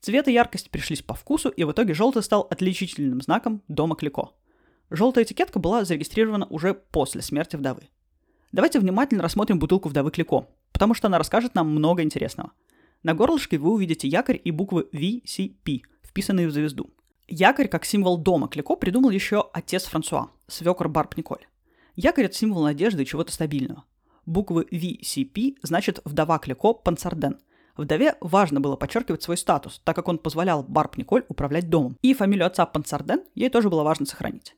Цвет 0.00 0.28
и 0.28 0.32
яркость 0.32 0.70
пришлись 0.70 1.02
по 1.02 1.14
вкусу, 1.14 1.48
и 1.48 1.64
в 1.64 1.72
итоге 1.72 1.92
желтый 1.92 2.22
стал 2.22 2.46
отличительным 2.48 3.20
знаком 3.20 3.64
дома 3.66 3.96
Клико. 3.96 4.30
Желтая 4.88 5.24
этикетка 5.24 5.58
была 5.58 5.84
зарегистрирована 5.84 6.46
уже 6.50 6.72
после 6.72 7.20
смерти 7.20 7.56
вдовы. 7.56 7.88
Давайте 8.52 8.78
внимательно 8.78 9.24
рассмотрим 9.24 9.58
бутылку 9.58 9.88
вдовы 9.88 10.12
Клико, 10.12 10.46
потому 10.70 10.94
что 10.94 11.08
она 11.08 11.18
расскажет 11.18 11.56
нам 11.56 11.68
много 11.68 12.04
интересного. 12.04 12.52
На 13.02 13.14
горлышке 13.14 13.58
вы 13.58 13.72
увидите 13.72 14.06
якорь 14.06 14.40
и 14.44 14.52
буквы 14.52 14.86
VCP, 14.92 15.80
вписанные 16.16 16.48
в 16.48 16.50
звезду. 16.50 16.88
Якорь 17.28 17.68
как 17.68 17.84
символ 17.84 18.16
дома 18.16 18.48
Клико 18.48 18.74
придумал 18.76 19.10
еще 19.10 19.50
отец 19.52 19.84
Франсуа, 19.84 20.30
свекор 20.46 20.88
Барб 20.88 21.14
Николь. 21.18 21.46
Якорь– 21.94 22.24
это 22.26 22.34
символ 22.34 22.62
надежды 22.62 23.02
и 23.02 23.06
чего-то 23.06 23.32
стабильного. 23.32 23.84
Буквы 24.24 24.66
VCP 24.70 25.56
значит 25.62 26.00
«вдова 26.06 26.38
Клико 26.38 26.72
Пансарден». 26.72 27.38
Вдове 27.76 28.14
важно 28.22 28.60
было 28.60 28.76
подчеркивать 28.76 29.22
свой 29.22 29.36
статус, 29.36 29.82
так 29.84 29.94
как 29.94 30.08
он 30.08 30.16
позволял 30.16 30.62
Барб 30.62 30.96
Николь 30.96 31.26
управлять 31.28 31.68
домом. 31.68 31.98
И 32.00 32.14
фамилию 32.14 32.46
отца 32.46 32.64
Пансарден 32.64 33.24
ей 33.34 33.50
тоже 33.50 33.68
было 33.68 33.82
важно 33.82 34.06
сохранить. 34.06 34.56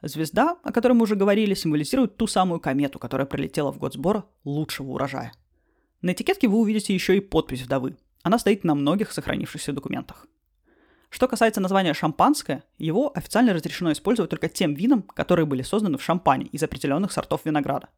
Звезда, 0.00 0.56
о 0.62 0.72
которой 0.72 0.94
мы 0.94 1.02
уже 1.02 1.14
говорили, 1.14 1.52
символизирует 1.52 2.16
ту 2.16 2.26
самую 2.26 2.58
комету, 2.60 2.98
которая 2.98 3.26
пролетела 3.26 3.70
в 3.70 3.78
год 3.78 3.92
сбора 3.92 4.24
лучшего 4.44 4.92
урожая. 4.92 5.34
На 6.00 6.12
этикетке 6.12 6.48
вы 6.48 6.56
увидите 6.56 6.94
еще 6.94 7.18
и 7.18 7.20
подпись 7.20 7.60
вдовы. 7.60 7.98
Она 8.22 8.38
стоит 8.38 8.64
на 8.64 8.74
многих 8.74 9.12
сохранившихся 9.12 9.74
документах. 9.74 10.26
Что 11.10 11.28
касается 11.28 11.60
названия 11.60 11.94
шампанское, 11.94 12.64
его 12.78 13.12
официально 13.14 13.52
разрешено 13.52 13.92
использовать 13.92 14.30
только 14.30 14.48
тем 14.48 14.74
винам, 14.74 15.02
которые 15.02 15.46
были 15.46 15.62
созданы 15.62 15.98
в 15.98 16.02
шампане 16.02 16.46
из 16.46 16.62
определенных 16.62 17.12
сортов 17.12 17.42
винограда. 17.44 17.88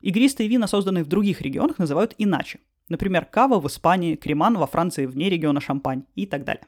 Игристые 0.00 0.48
вина, 0.48 0.66
созданные 0.66 1.04
в 1.04 1.08
других 1.08 1.40
регионах, 1.40 1.78
называют 1.78 2.14
иначе. 2.18 2.60
Например, 2.88 3.24
кава 3.24 3.60
в 3.60 3.66
Испании, 3.68 4.16
креман 4.16 4.56
во 4.58 4.66
Франции 4.66 5.06
вне 5.06 5.30
региона 5.30 5.60
Шампань 5.60 6.04
и 6.14 6.26
так 6.26 6.44
далее. 6.44 6.64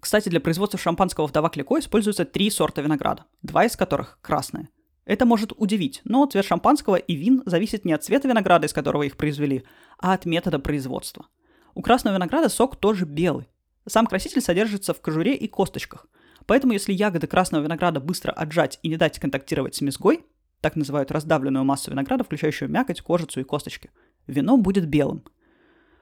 Кстати, 0.00 0.28
для 0.28 0.40
производства 0.40 0.78
шампанского 0.78 1.26
вдова 1.26 1.50
Клико 1.50 1.78
используются 1.78 2.24
три 2.24 2.50
сорта 2.50 2.80
винограда, 2.80 3.24
два 3.42 3.64
из 3.64 3.76
которых 3.76 4.18
красные. 4.22 4.68
Это 5.04 5.24
может 5.24 5.52
удивить, 5.56 6.00
но 6.04 6.26
цвет 6.26 6.44
шампанского 6.44 6.96
и 6.96 7.14
вин 7.14 7.42
зависит 7.46 7.84
не 7.84 7.92
от 7.92 8.04
цвета 8.04 8.28
винограда, 8.28 8.66
из 8.66 8.72
которого 8.72 9.02
их 9.02 9.16
произвели, 9.16 9.64
а 9.98 10.12
от 10.12 10.26
метода 10.26 10.58
производства. 10.58 11.26
У 11.74 11.82
красного 11.82 12.16
винограда 12.16 12.48
сок 12.48 12.76
тоже 12.76 13.04
белый. 13.04 13.48
Сам 13.88 14.06
краситель 14.06 14.40
содержится 14.40 14.94
в 14.94 15.00
кожуре 15.00 15.34
и 15.34 15.48
косточках. 15.48 16.06
Поэтому 16.46 16.72
если 16.72 16.92
ягоды 16.92 17.26
красного 17.26 17.64
винограда 17.64 18.00
быстро 18.00 18.32
отжать 18.32 18.78
и 18.82 18.88
не 18.88 18.96
дать 18.96 19.18
контактировать 19.18 19.74
с 19.74 19.80
мезгой, 19.80 20.24
так 20.60 20.76
называют 20.76 21.10
раздавленную 21.10 21.64
массу 21.64 21.90
винограда, 21.90 22.24
включающую 22.24 22.70
мякоть, 22.70 23.00
кожицу 23.00 23.40
и 23.40 23.44
косточки, 23.44 23.90
вино 24.26 24.56
будет 24.56 24.86
белым– 24.86 25.24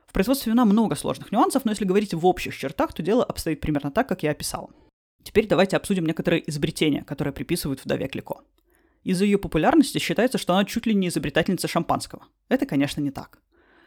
в 0.06 0.12
производстве 0.12 0.52
вина 0.52 0.64
много 0.64 0.94
сложных 0.94 1.32
нюансов, 1.32 1.64
но 1.64 1.72
если 1.72 1.84
говорить 1.84 2.14
в 2.14 2.24
общих 2.26 2.56
чертах, 2.56 2.92
то 2.92 3.02
дело 3.02 3.24
обстоит 3.24 3.60
примерно 3.60 3.90
так, 3.90 4.08
как 4.08 4.22
я 4.22 4.30
описал. 4.30 4.70
Теперь 5.22 5.46
давайте 5.46 5.76
обсудим 5.76 6.06
некоторые 6.06 6.48
изобретения, 6.48 7.02
которые 7.02 7.34
приписывают 7.34 7.84
вдове 7.84 8.08
Клико. 8.08 8.36
Из-за 9.02 9.24
ее 9.24 9.38
популярности 9.38 9.98
считается, 9.98 10.38
что 10.38 10.54
она 10.54 10.64
чуть 10.64 10.86
ли 10.86 10.94
не 10.94 11.08
изобретательница 11.08 11.68
шампанского. 11.68 12.26
Это, 12.48 12.66
конечно, 12.66 13.00
не 13.00 13.10
так. 13.10 13.40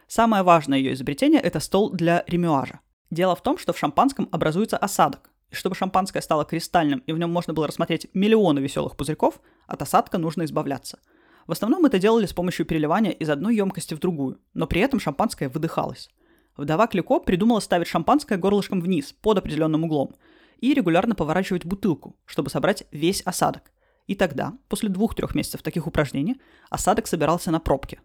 Самое 0.06 0.42
важное 0.42 0.78
ее 0.78 0.92
изобретение– 0.92 1.40
это 1.42 1.60
стол 1.60 1.90
для 1.90 2.24
ремюажа. 2.26 2.80
Дело 3.10 3.34
в 3.34 3.42
том, 3.42 3.58
что 3.58 3.72
в 3.72 3.78
шампанском 3.78 4.28
образуется 4.32 4.76
осадок. 4.76 5.30
И 5.50 5.54
чтобы 5.54 5.74
шампанское 5.74 6.22
стало 6.22 6.44
кристальным 6.44 7.00
и 7.06 7.12
в 7.12 7.18
нем 7.18 7.32
можно 7.32 7.52
было 7.52 7.66
рассмотреть 7.66 8.08
миллионы 8.14 8.60
веселых 8.60 8.96
пузырьков, 8.96 9.40
от 9.66 9.82
осадка 9.82 10.18
нужно 10.18 10.44
избавляться– 10.44 10.98
в 11.50 11.52
основном 11.52 11.84
это 11.84 11.98
делали 11.98 12.26
с 12.26 12.32
помощью 12.32 12.64
переливания 12.64 13.10
из 13.10 13.28
одной 13.28 13.56
емкости 13.56 13.94
в 13.94 13.98
другую, 13.98 14.38
но 14.54 14.68
при 14.68 14.82
этом 14.82 15.00
шампанское 15.00 15.48
выдыхалось. 15.48 16.08
Вдова 16.56 16.86
Клико 16.86 17.18
придумала 17.18 17.58
ставить 17.58 17.88
шампанское 17.88 18.38
горлышком 18.38 18.80
вниз, 18.80 19.12
под 19.20 19.38
определенным 19.38 19.82
углом, 19.82 20.14
и 20.58 20.74
регулярно 20.74 21.16
поворачивать 21.16 21.64
бутылку, 21.64 22.16
чтобы 22.24 22.50
собрать 22.50 22.84
весь 22.92 23.22
осадок. 23.22 23.72
И 24.06 24.14
тогда, 24.14 24.52
после 24.68 24.90
двух-трех 24.90 25.34
месяцев 25.34 25.62
таких 25.62 25.88
упражнений, 25.88 26.40
осадок 26.68 27.08
собирался 27.08 27.50
на 27.50 27.58
пробке. 27.58 28.00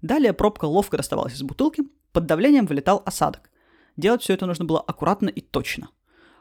Далее 0.00 0.32
пробка 0.32 0.64
ловко 0.64 0.96
доставалась 0.96 1.34
из 1.34 1.42
бутылки, 1.42 1.82
под 2.12 2.24
давлением 2.24 2.64
вылетал 2.64 3.02
осадок. 3.04 3.50
Делать 3.98 4.22
все 4.22 4.34
это 4.34 4.46
нужно 4.46 4.64
было 4.64 4.80
аккуратно 4.80 5.28
и 5.28 5.40
точно. 5.40 5.90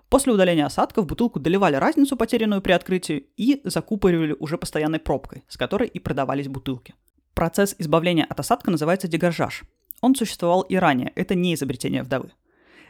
После 0.10 0.32
удаления 0.32 0.66
осадка 0.66 1.02
в 1.02 1.08
бутылку 1.08 1.40
доливали 1.40 1.76
разницу, 1.76 2.16
потерянную 2.16 2.62
при 2.62 2.72
открытии, 2.72 3.28
и 3.36 3.60
закупоривали 3.66 4.36
уже 4.40 4.58
постоянной 4.58 5.00
пробкой, 5.00 5.44
с 5.50 5.58
которой 5.58 5.88
и 5.90 6.00
продавались 6.00 6.48
бутылки. 6.48 6.94
Процесс 7.34 7.76
избавления 7.80 8.26
от 8.26 8.40
осадка 8.40 8.72
называется 8.72 9.08
дегоржаж. 9.08 9.64
Он 10.02 10.16
существовал 10.16 10.62
и 10.62 10.76
ранее, 10.76 11.12
это 11.16 11.34
не 11.34 11.56
изобретение 11.56 12.04
вдовы. 12.04 12.32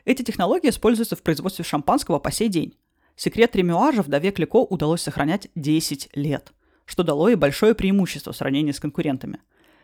Эти 0.03 0.21
технологии 0.21 0.69
используются 0.69 1.15
в 1.15 1.23
производстве 1.23 1.63
шампанского 1.63 2.19
по 2.19 2.31
сей 2.31 2.49
день. 2.49 2.75
Секрет 3.15 3.55
ремюажа 3.55 4.01
вдове 4.01 4.31
Клико 4.31 4.57
удалось 4.57 5.01
сохранять 5.01 5.47
10 5.55 6.09
лет, 6.13 6.51
что 6.85 7.03
дало 7.03 7.29
ей 7.29 7.35
большое 7.35 7.73
преимущество 7.73 8.33
в 8.33 8.37
сравнении 8.37 8.73
с 8.73 8.81
конкурентами. 8.81 9.39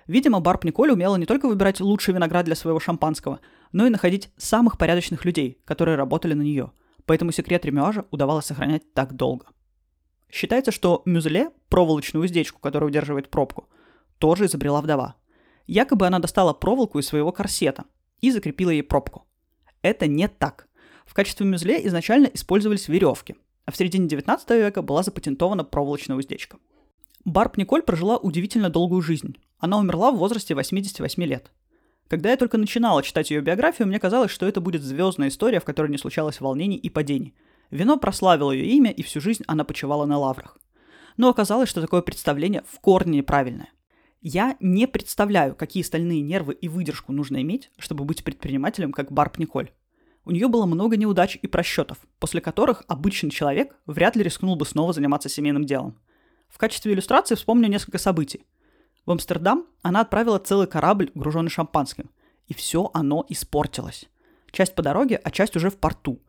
Видимо, 0.07 0.41
Барб 0.41 0.65
Николь 0.65 0.91
умела 0.91 1.15
не 1.15 1.25
только 1.25 1.47
выбирать 1.47 1.79
лучший 1.79 2.13
виноград 2.13 2.45
для 2.45 2.55
своего 2.55 2.79
шампанского, 2.79 3.39
но 3.73 3.85
и 3.85 3.89
находить 3.89 4.31
самых 4.37 4.77
порядочных 4.77 5.25
людей, 5.25 5.59
которые 5.65 5.97
работали 5.97 6.33
на 6.33 6.41
нее– 6.41 6.71
поэтому 7.05 7.31
секрет 7.31 7.65
ремюажа 7.65 8.05
удавалось 8.11 8.45
сохранять 8.45 8.93
так 8.93 9.13
долго. 9.13 9.47
Считается, 10.31 10.71
что 10.71 11.03
мюзле, 11.05 11.51
проволочную 11.69 12.23
уздечку, 12.23 12.59
которая 12.59 12.89
удерживает 12.89 13.29
пробку, 13.29 13.69
тоже 14.17 14.45
изобрела 14.45 14.81
вдова. 14.81 15.15
Якобы 15.67 16.07
она 16.07 16.19
достала 16.19 16.53
проволоку 16.53 16.99
из 16.99 17.07
своего 17.07 17.31
корсета 17.31 17.85
и 18.19 18.31
закрепила 18.31 18.71
ей 18.71 18.83
пробку. 18.83 19.27
Это 19.81 20.07
не 20.07 20.27
так. 20.27 20.67
В 21.05 21.13
качестве 21.13 21.45
мюзле 21.45 21.85
изначально 21.87 22.27
использовались 22.27 22.87
веревки, 22.87 23.35
а 23.65 23.71
в 23.71 23.77
середине 23.77 24.07
19 24.07 24.49
века 24.51 24.81
была 24.81 25.03
запатентована 25.03 25.63
проволочная 25.63 26.17
уздечка. 26.17 26.57
Барб 27.25 27.57
Николь 27.57 27.83
прожила 27.83 28.17
удивительно 28.17 28.69
долгую 28.69 29.01
жизнь. 29.01 29.37
Она 29.59 29.77
умерла 29.77 30.11
в 30.11 30.17
возрасте 30.17 30.55
88 30.55 31.23
лет– 31.23 31.51
когда 32.13 32.29
я 32.29 32.37
только 32.37 32.59
начинала 32.59 33.01
читать 33.01 33.31
ее 33.31 33.41
биографию, 33.41 33.87
мне 33.87 33.97
казалось, 33.97 34.29
что 34.29 34.45
это 34.45 34.61
будет 34.61 34.83
звездная 34.83 35.29
история, 35.29 35.59
в 35.59 35.63
которой 35.63 35.89
не 35.89 35.97
случалось 35.97 36.41
волнений 36.41 36.77
и 36.77 36.87
падений. 36.87 37.33
Вино 37.71 37.97
прославило 37.97 38.51
ее 38.51 38.67
имя, 38.67 38.91
и 38.91 39.01
всю 39.01 39.19
жизнь 39.19 39.43
она 39.47 39.63
почивала 39.63 40.05
на 40.05 40.19
лаврах. 40.19 40.59
Но 41.17 41.27
оказалось, 41.27 41.69
что 41.69 41.81
такое 41.81 42.03
представление 42.03 42.61
в 42.69 42.79
корне 42.81 43.17
неправильное. 43.17 43.71
Я 44.21 44.57
не 44.59 44.87
представляю, 44.87 45.55
какие 45.55 45.81
стальные 45.81 46.21
нервы 46.21 46.53
и 46.53 46.67
выдержку 46.67 47.13
нужно 47.13 47.41
иметь, 47.41 47.71
чтобы 47.79 48.03
быть 48.05 48.23
предпринимателем, 48.23 48.91
как 48.91 49.11
Барб 49.11 49.39
Николь. 49.39 49.71
У 50.23 50.29
нее 50.29 50.47
было 50.47 50.67
много 50.67 50.97
неудач 50.97 51.39
и 51.41 51.47
просчетов, 51.47 51.97
после 52.19 52.41
которых 52.41 52.83
обычный 52.87 53.31
человек 53.31 53.75
вряд 53.87 54.15
ли 54.15 54.21
рискнул 54.21 54.55
бы 54.55 54.67
снова 54.67 54.93
заниматься 54.93 55.29
семейным 55.29 55.65
делом. 55.65 55.99
В 56.47 56.59
качестве 56.59 56.93
иллюстрации 56.93 57.33
вспомню 57.33 57.69
несколько 57.69 57.97
событий. 57.97 58.45
В 59.05 59.11
Амстердам 59.11 59.65
она 59.81 60.01
отправила 60.01 60.39
целый 60.39 60.67
корабль, 60.67 61.11
груженный 61.13 61.49
шампанским. 61.49 62.09
И 62.47 62.53
все 62.53 62.89
оно 62.93 63.25
испортилось. 63.29 64.05
Часть 64.51 64.75
по 64.75 64.81
дороге, 64.81 65.19
а 65.23 65.31
часть 65.31 65.55
уже 65.55 65.69
в 65.69 65.77
порту. 65.77 66.19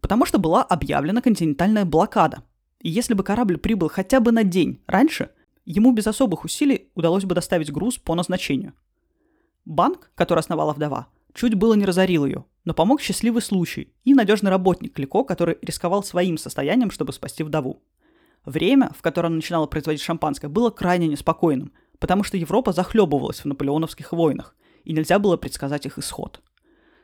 Потому 0.00 0.24
что 0.24 0.38
была 0.38 0.62
объявлена 0.62 1.20
континентальная 1.20 1.84
блокада. 1.84 2.44
И 2.80 2.88
если 2.88 3.14
бы 3.14 3.22
корабль 3.22 3.58
прибыл 3.58 3.88
хотя 3.88 4.20
бы 4.20 4.32
на 4.32 4.44
день 4.44 4.80
раньше, 4.86 5.30
ему 5.64 5.92
без 5.92 6.06
особых 6.06 6.44
усилий 6.44 6.90
удалось 6.94 7.24
бы 7.24 7.34
доставить 7.34 7.72
груз 7.72 7.98
по 7.98 8.14
назначению. 8.14 8.74
Банк, 9.64 10.10
который 10.14 10.40
основала 10.40 10.72
вдова, 10.72 11.08
чуть 11.34 11.54
было 11.54 11.74
не 11.74 11.84
разорил 11.84 12.26
ее, 12.26 12.44
но 12.64 12.74
помог 12.74 13.00
счастливый 13.00 13.42
случай 13.42 13.92
и 14.04 14.14
надежный 14.14 14.50
работник 14.50 14.94
Клико, 14.94 15.22
который 15.22 15.58
рисковал 15.62 16.02
своим 16.02 16.36
состоянием, 16.38 16.90
чтобы 16.90 17.12
спасти 17.12 17.44
вдову. 17.44 17.82
Время, 18.44 18.90
в 18.96 19.02
которое 19.02 19.28
она 19.28 19.36
начинала 19.36 19.66
производить 19.66 20.02
шампанское, 20.02 20.48
было 20.48 20.70
крайне 20.70 21.06
неспокойным, 21.06 21.72
потому 22.02 22.24
что 22.24 22.36
Европа 22.36 22.72
захлебывалась 22.72 23.38
в 23.38 23.44
наполеоновских 23.44 24.10
войнах, 24.10 24.56
и 24.82 24.92
нельзя 24.92 25.20
было 25.20 25.36
предсказать 25.36 25.86
их 25.86 25.98
исход. 25.98 26.42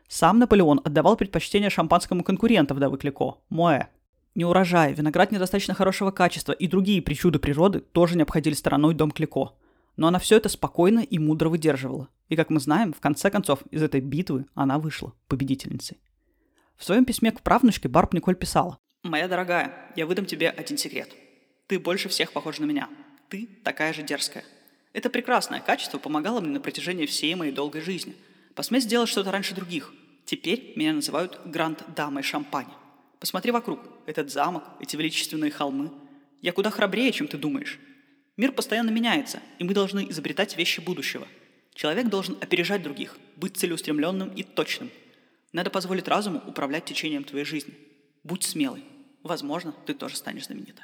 Сам 0.09 0.41
Наполеон 0.41 0.81
отдавал 0.85 1.17
предпочтение 1.17 1.71
шампанскому 1.71 2.25
конкуренту 2.25 2.75
вдовы 2.75 2.99
Клико– 2.99 3.37
Моэ. 3.49 3.87
Неурожай, 4.35 4.95
виноград 4.95 5.31
недостаточно 5.31 5.75
хорошего 5.75 6.11
качества 6.11 6.51
и 6.51 6.67
другие 6.67 7.01
причуды 7.01 7.39
природы 7.39 7.79
тоже 7.79 8.17
не 8.17 8.23
обходили 8.23 8.55
стороной 8.55 8.93
дом 8.93 9.13
Клико. 9.13 9.53
Но 9.97 10.09
она 10.09 10.19
все 10.19 10.37
это 10.37 10.49
спокойно 10.49 10.99
и 10.99 11.21
мудро 11.21 11.49
выдерживала. 11.49 12.09
И, 12.29 12.35
как 12.35 12.51
мы 12.51 12.59
знаем, 12.59 12.93
в 12.93 12.99
конце 12.99 13.31
концов, 13.31 13.61
из 13.71 13.85
этой 13.85 14.01
битвы 14.01 14.47
она 14.55 14.81
вышла 14.81 15.13
победительницей. 15.29 15.99
В 16.77 16.85
своем 16.85 17.05
письме 17.05 17.31
к 17.31 17.43
правнучке 17.43 17.89
Барб 17.89 18.15
Николь 18.15 18.35
писала. 18.35 18.79
«Моя 19.05 19.29
дорогая, 19.29 19.73
я 19.95 20.07
выдам 20.07 20.27
тебе 20.27 20.51
один 20.51 20.77
секрет. 20.77 21.15
Ты 21.69 21.79
больше 21.79 22.09
всех 22.09 22.33
похожа 22.33 22.63
на 22.63 22.67
меня. 22.67 22.89
Ты 23.29 23.49
такая 23.63 23.93
же 23.93 24.03
дерзкая. 24.03 24.43
Это 24.99 25.11
прекрасное 25.11 25.61
качество 25.61 25.97
помогало 25.99 26.41
мне 26.41 26.51
на 26.51 26.61
протяжении 26.61 27.07
всей 27.07 27.33
моей 27.37 27.53
долгой 27.53 27.83
жизни. 27.83 28.17
Посметь 28.57 28.83
сделать 28.83 29.09
что-то 29.09 29.31
раньше 29.31 29.55
других. 29.55 29.95
Теперь 30.25 30.73
меня 30.75 30.93
называют 30.93 31.39
гранд-дамой 31.45 32.25
шампань. 32.25 32.67
Посмотри 33.21 33.53
вокруг. 33.53 33.79
Этот 34.07 34.33
замок, 34.33 34.65
эти 34.81 34.97
величественные 34.97 35.53
холмы. 35.53 35.93
Я 36.43 36.51
куда 36.51 36.71
храбрее, 36.71 37.13
чем 37.13 37.29
ты 37.29 37.37
думаешь. 37.37 37.79
Мир 38.37 38.51
постоянно 38.51 38.91
меняется, 38.91 39.41
и 39.61 39.63
мы 39.63 39.73
должны 39.73 40.05
изобретать 40.11 40.57
вещи 40.57 40.81
будущего. 40.81 41.29
Человек 41.75 42.09
должен 42.09 42.37
опережать 42.41 42.83
других, 42.83 43.17
быть 43.37 43.57
целеустремленным 43.57 44.31
и 44.31 44.43
точным. 44.43 44.91
Надо 45.53 45.71
позволить 45.71 46.09
разуму 46.09 46.43
управлять 46.45 46.87
течением 46.87 47.23
твоей 47.23 47.45
жизни. 47.45 47.75
Будь 48.25 48.43
смелый. 48.43 48.83
Возможно, 49.23 49.73
ты 49.87 49.95
тоже 49.95 50.17
станешь 50.17 50.47
знаменита. 50.47 50.83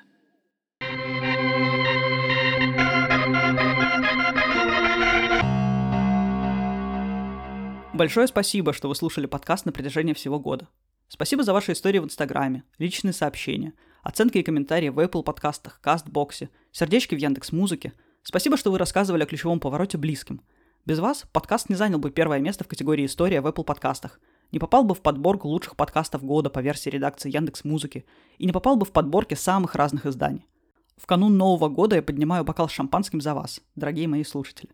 Большое 7.95 8.27
спасибо, 8.27 8.73
что 8.73 8.89
вы 8.89 8.97
слушали 8.97 9.27
подкаст 9.27 9.67
на 9.67 9.71
протяжении 9.71 10.15
всего 10.15 10.41
года. 10.41 10.67
Спасибо 11.07 11.45
за 11.45 11.53
ваши 11.53 11.71
истории 11.71 12.01
в 12.01 12.05
Инстаграме, 12.05 12.65
личные 12.79 13.13
сообщения, 13.13 13.73
оценки 14.03 14.39
и 14.39 14.43
комментарии 14.43 14.89
в 14.89 14.99
Apple 14.99 15.23
подкастах, 15.23 15.81
Кастбоксе, 15.81 16.51
сердечки 16.73 17.15
в 17.15 17.19
Яндекс 17.19 17.53
Музыке. 17.53 17.93
Спасибо, 18.25 18.57
что 18.57 18.73
вы 18.73 18.79
рассказывали 18.79 19.23
о 19.23 19.27
ключевом 19.27 19.61
повороте 19.61 19.97
близким. 19.97 20.41
Без 20.85 20.99
вас 20.99 21.25
подкаст 21.31 21.69
не 21.69 21.77
занял 21.77 22.01
бы 22.01 22.11
первое 22.11 22.41
место 22.41 22.65
в 22.65 22.67
категории 22.67 23.07
«История» 23.07 23.41
в 23.41 23.47
Apple 23.47 23.63
подкастах, 23.63 24.19
не 24.51 24.59
попал 24.59 24.83
бы 24.83 24.97
в 24.97 25.01
подборку 25.01 25.47
лучших 25.47 25.77
подкастов 25.77 26.25
года 26.25 26.51
по 26.51 26.59
версии 26.59 26.91
редакции 26.91 27.31
Яндекс 27.33 27.63
Музыки 27.63 28.07
и 28.39 28.47
не 28.47 28.53
попал 28.53 28.75
бы 28.75 28.87
в 28.87 28.91
подборки 28.91 29.35
самых 29.35 29.77
разных 29.77 30.05
изданий. 30.05 30.49
В 30.97 31.07
канун 31.07 31.39
Нового 31.39 31.69
года 31.69 31.95
я 31.95 32.03
поднимаю 32.03 32.43
бокал 32.43 32.69
с 32.69 32.73
шампанским 32.73 33.21
за 33.21 33.35
вас, 33.35 33.61
дорогие 33.77 34.09
мои 34.09 34.25
слушатели. 34.25 34.71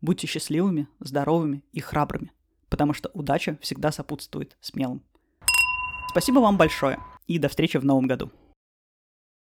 Будьте 0.00 0.26
счастливыми, 0.26 0.88
здоровыми 0.98 1.62
и 1.72 1.80
храбрыми, 1.80 2.32
потому 2.74 2.92
что 2.92 3.08
удача 3.14 3.56
всегда 3.60 3.92
сопутствует 3.92 4.56
смелым. 4.60 5.00
Спасибо 6.10 6.40
вам 6.40 6.56
большое 6.56 6.98
и 7.28 7.38
до 7.38 7.48
встречи 7.48 7.76
в 7.76 7.84
новом 7.84 8.08
году. 8.08 8.32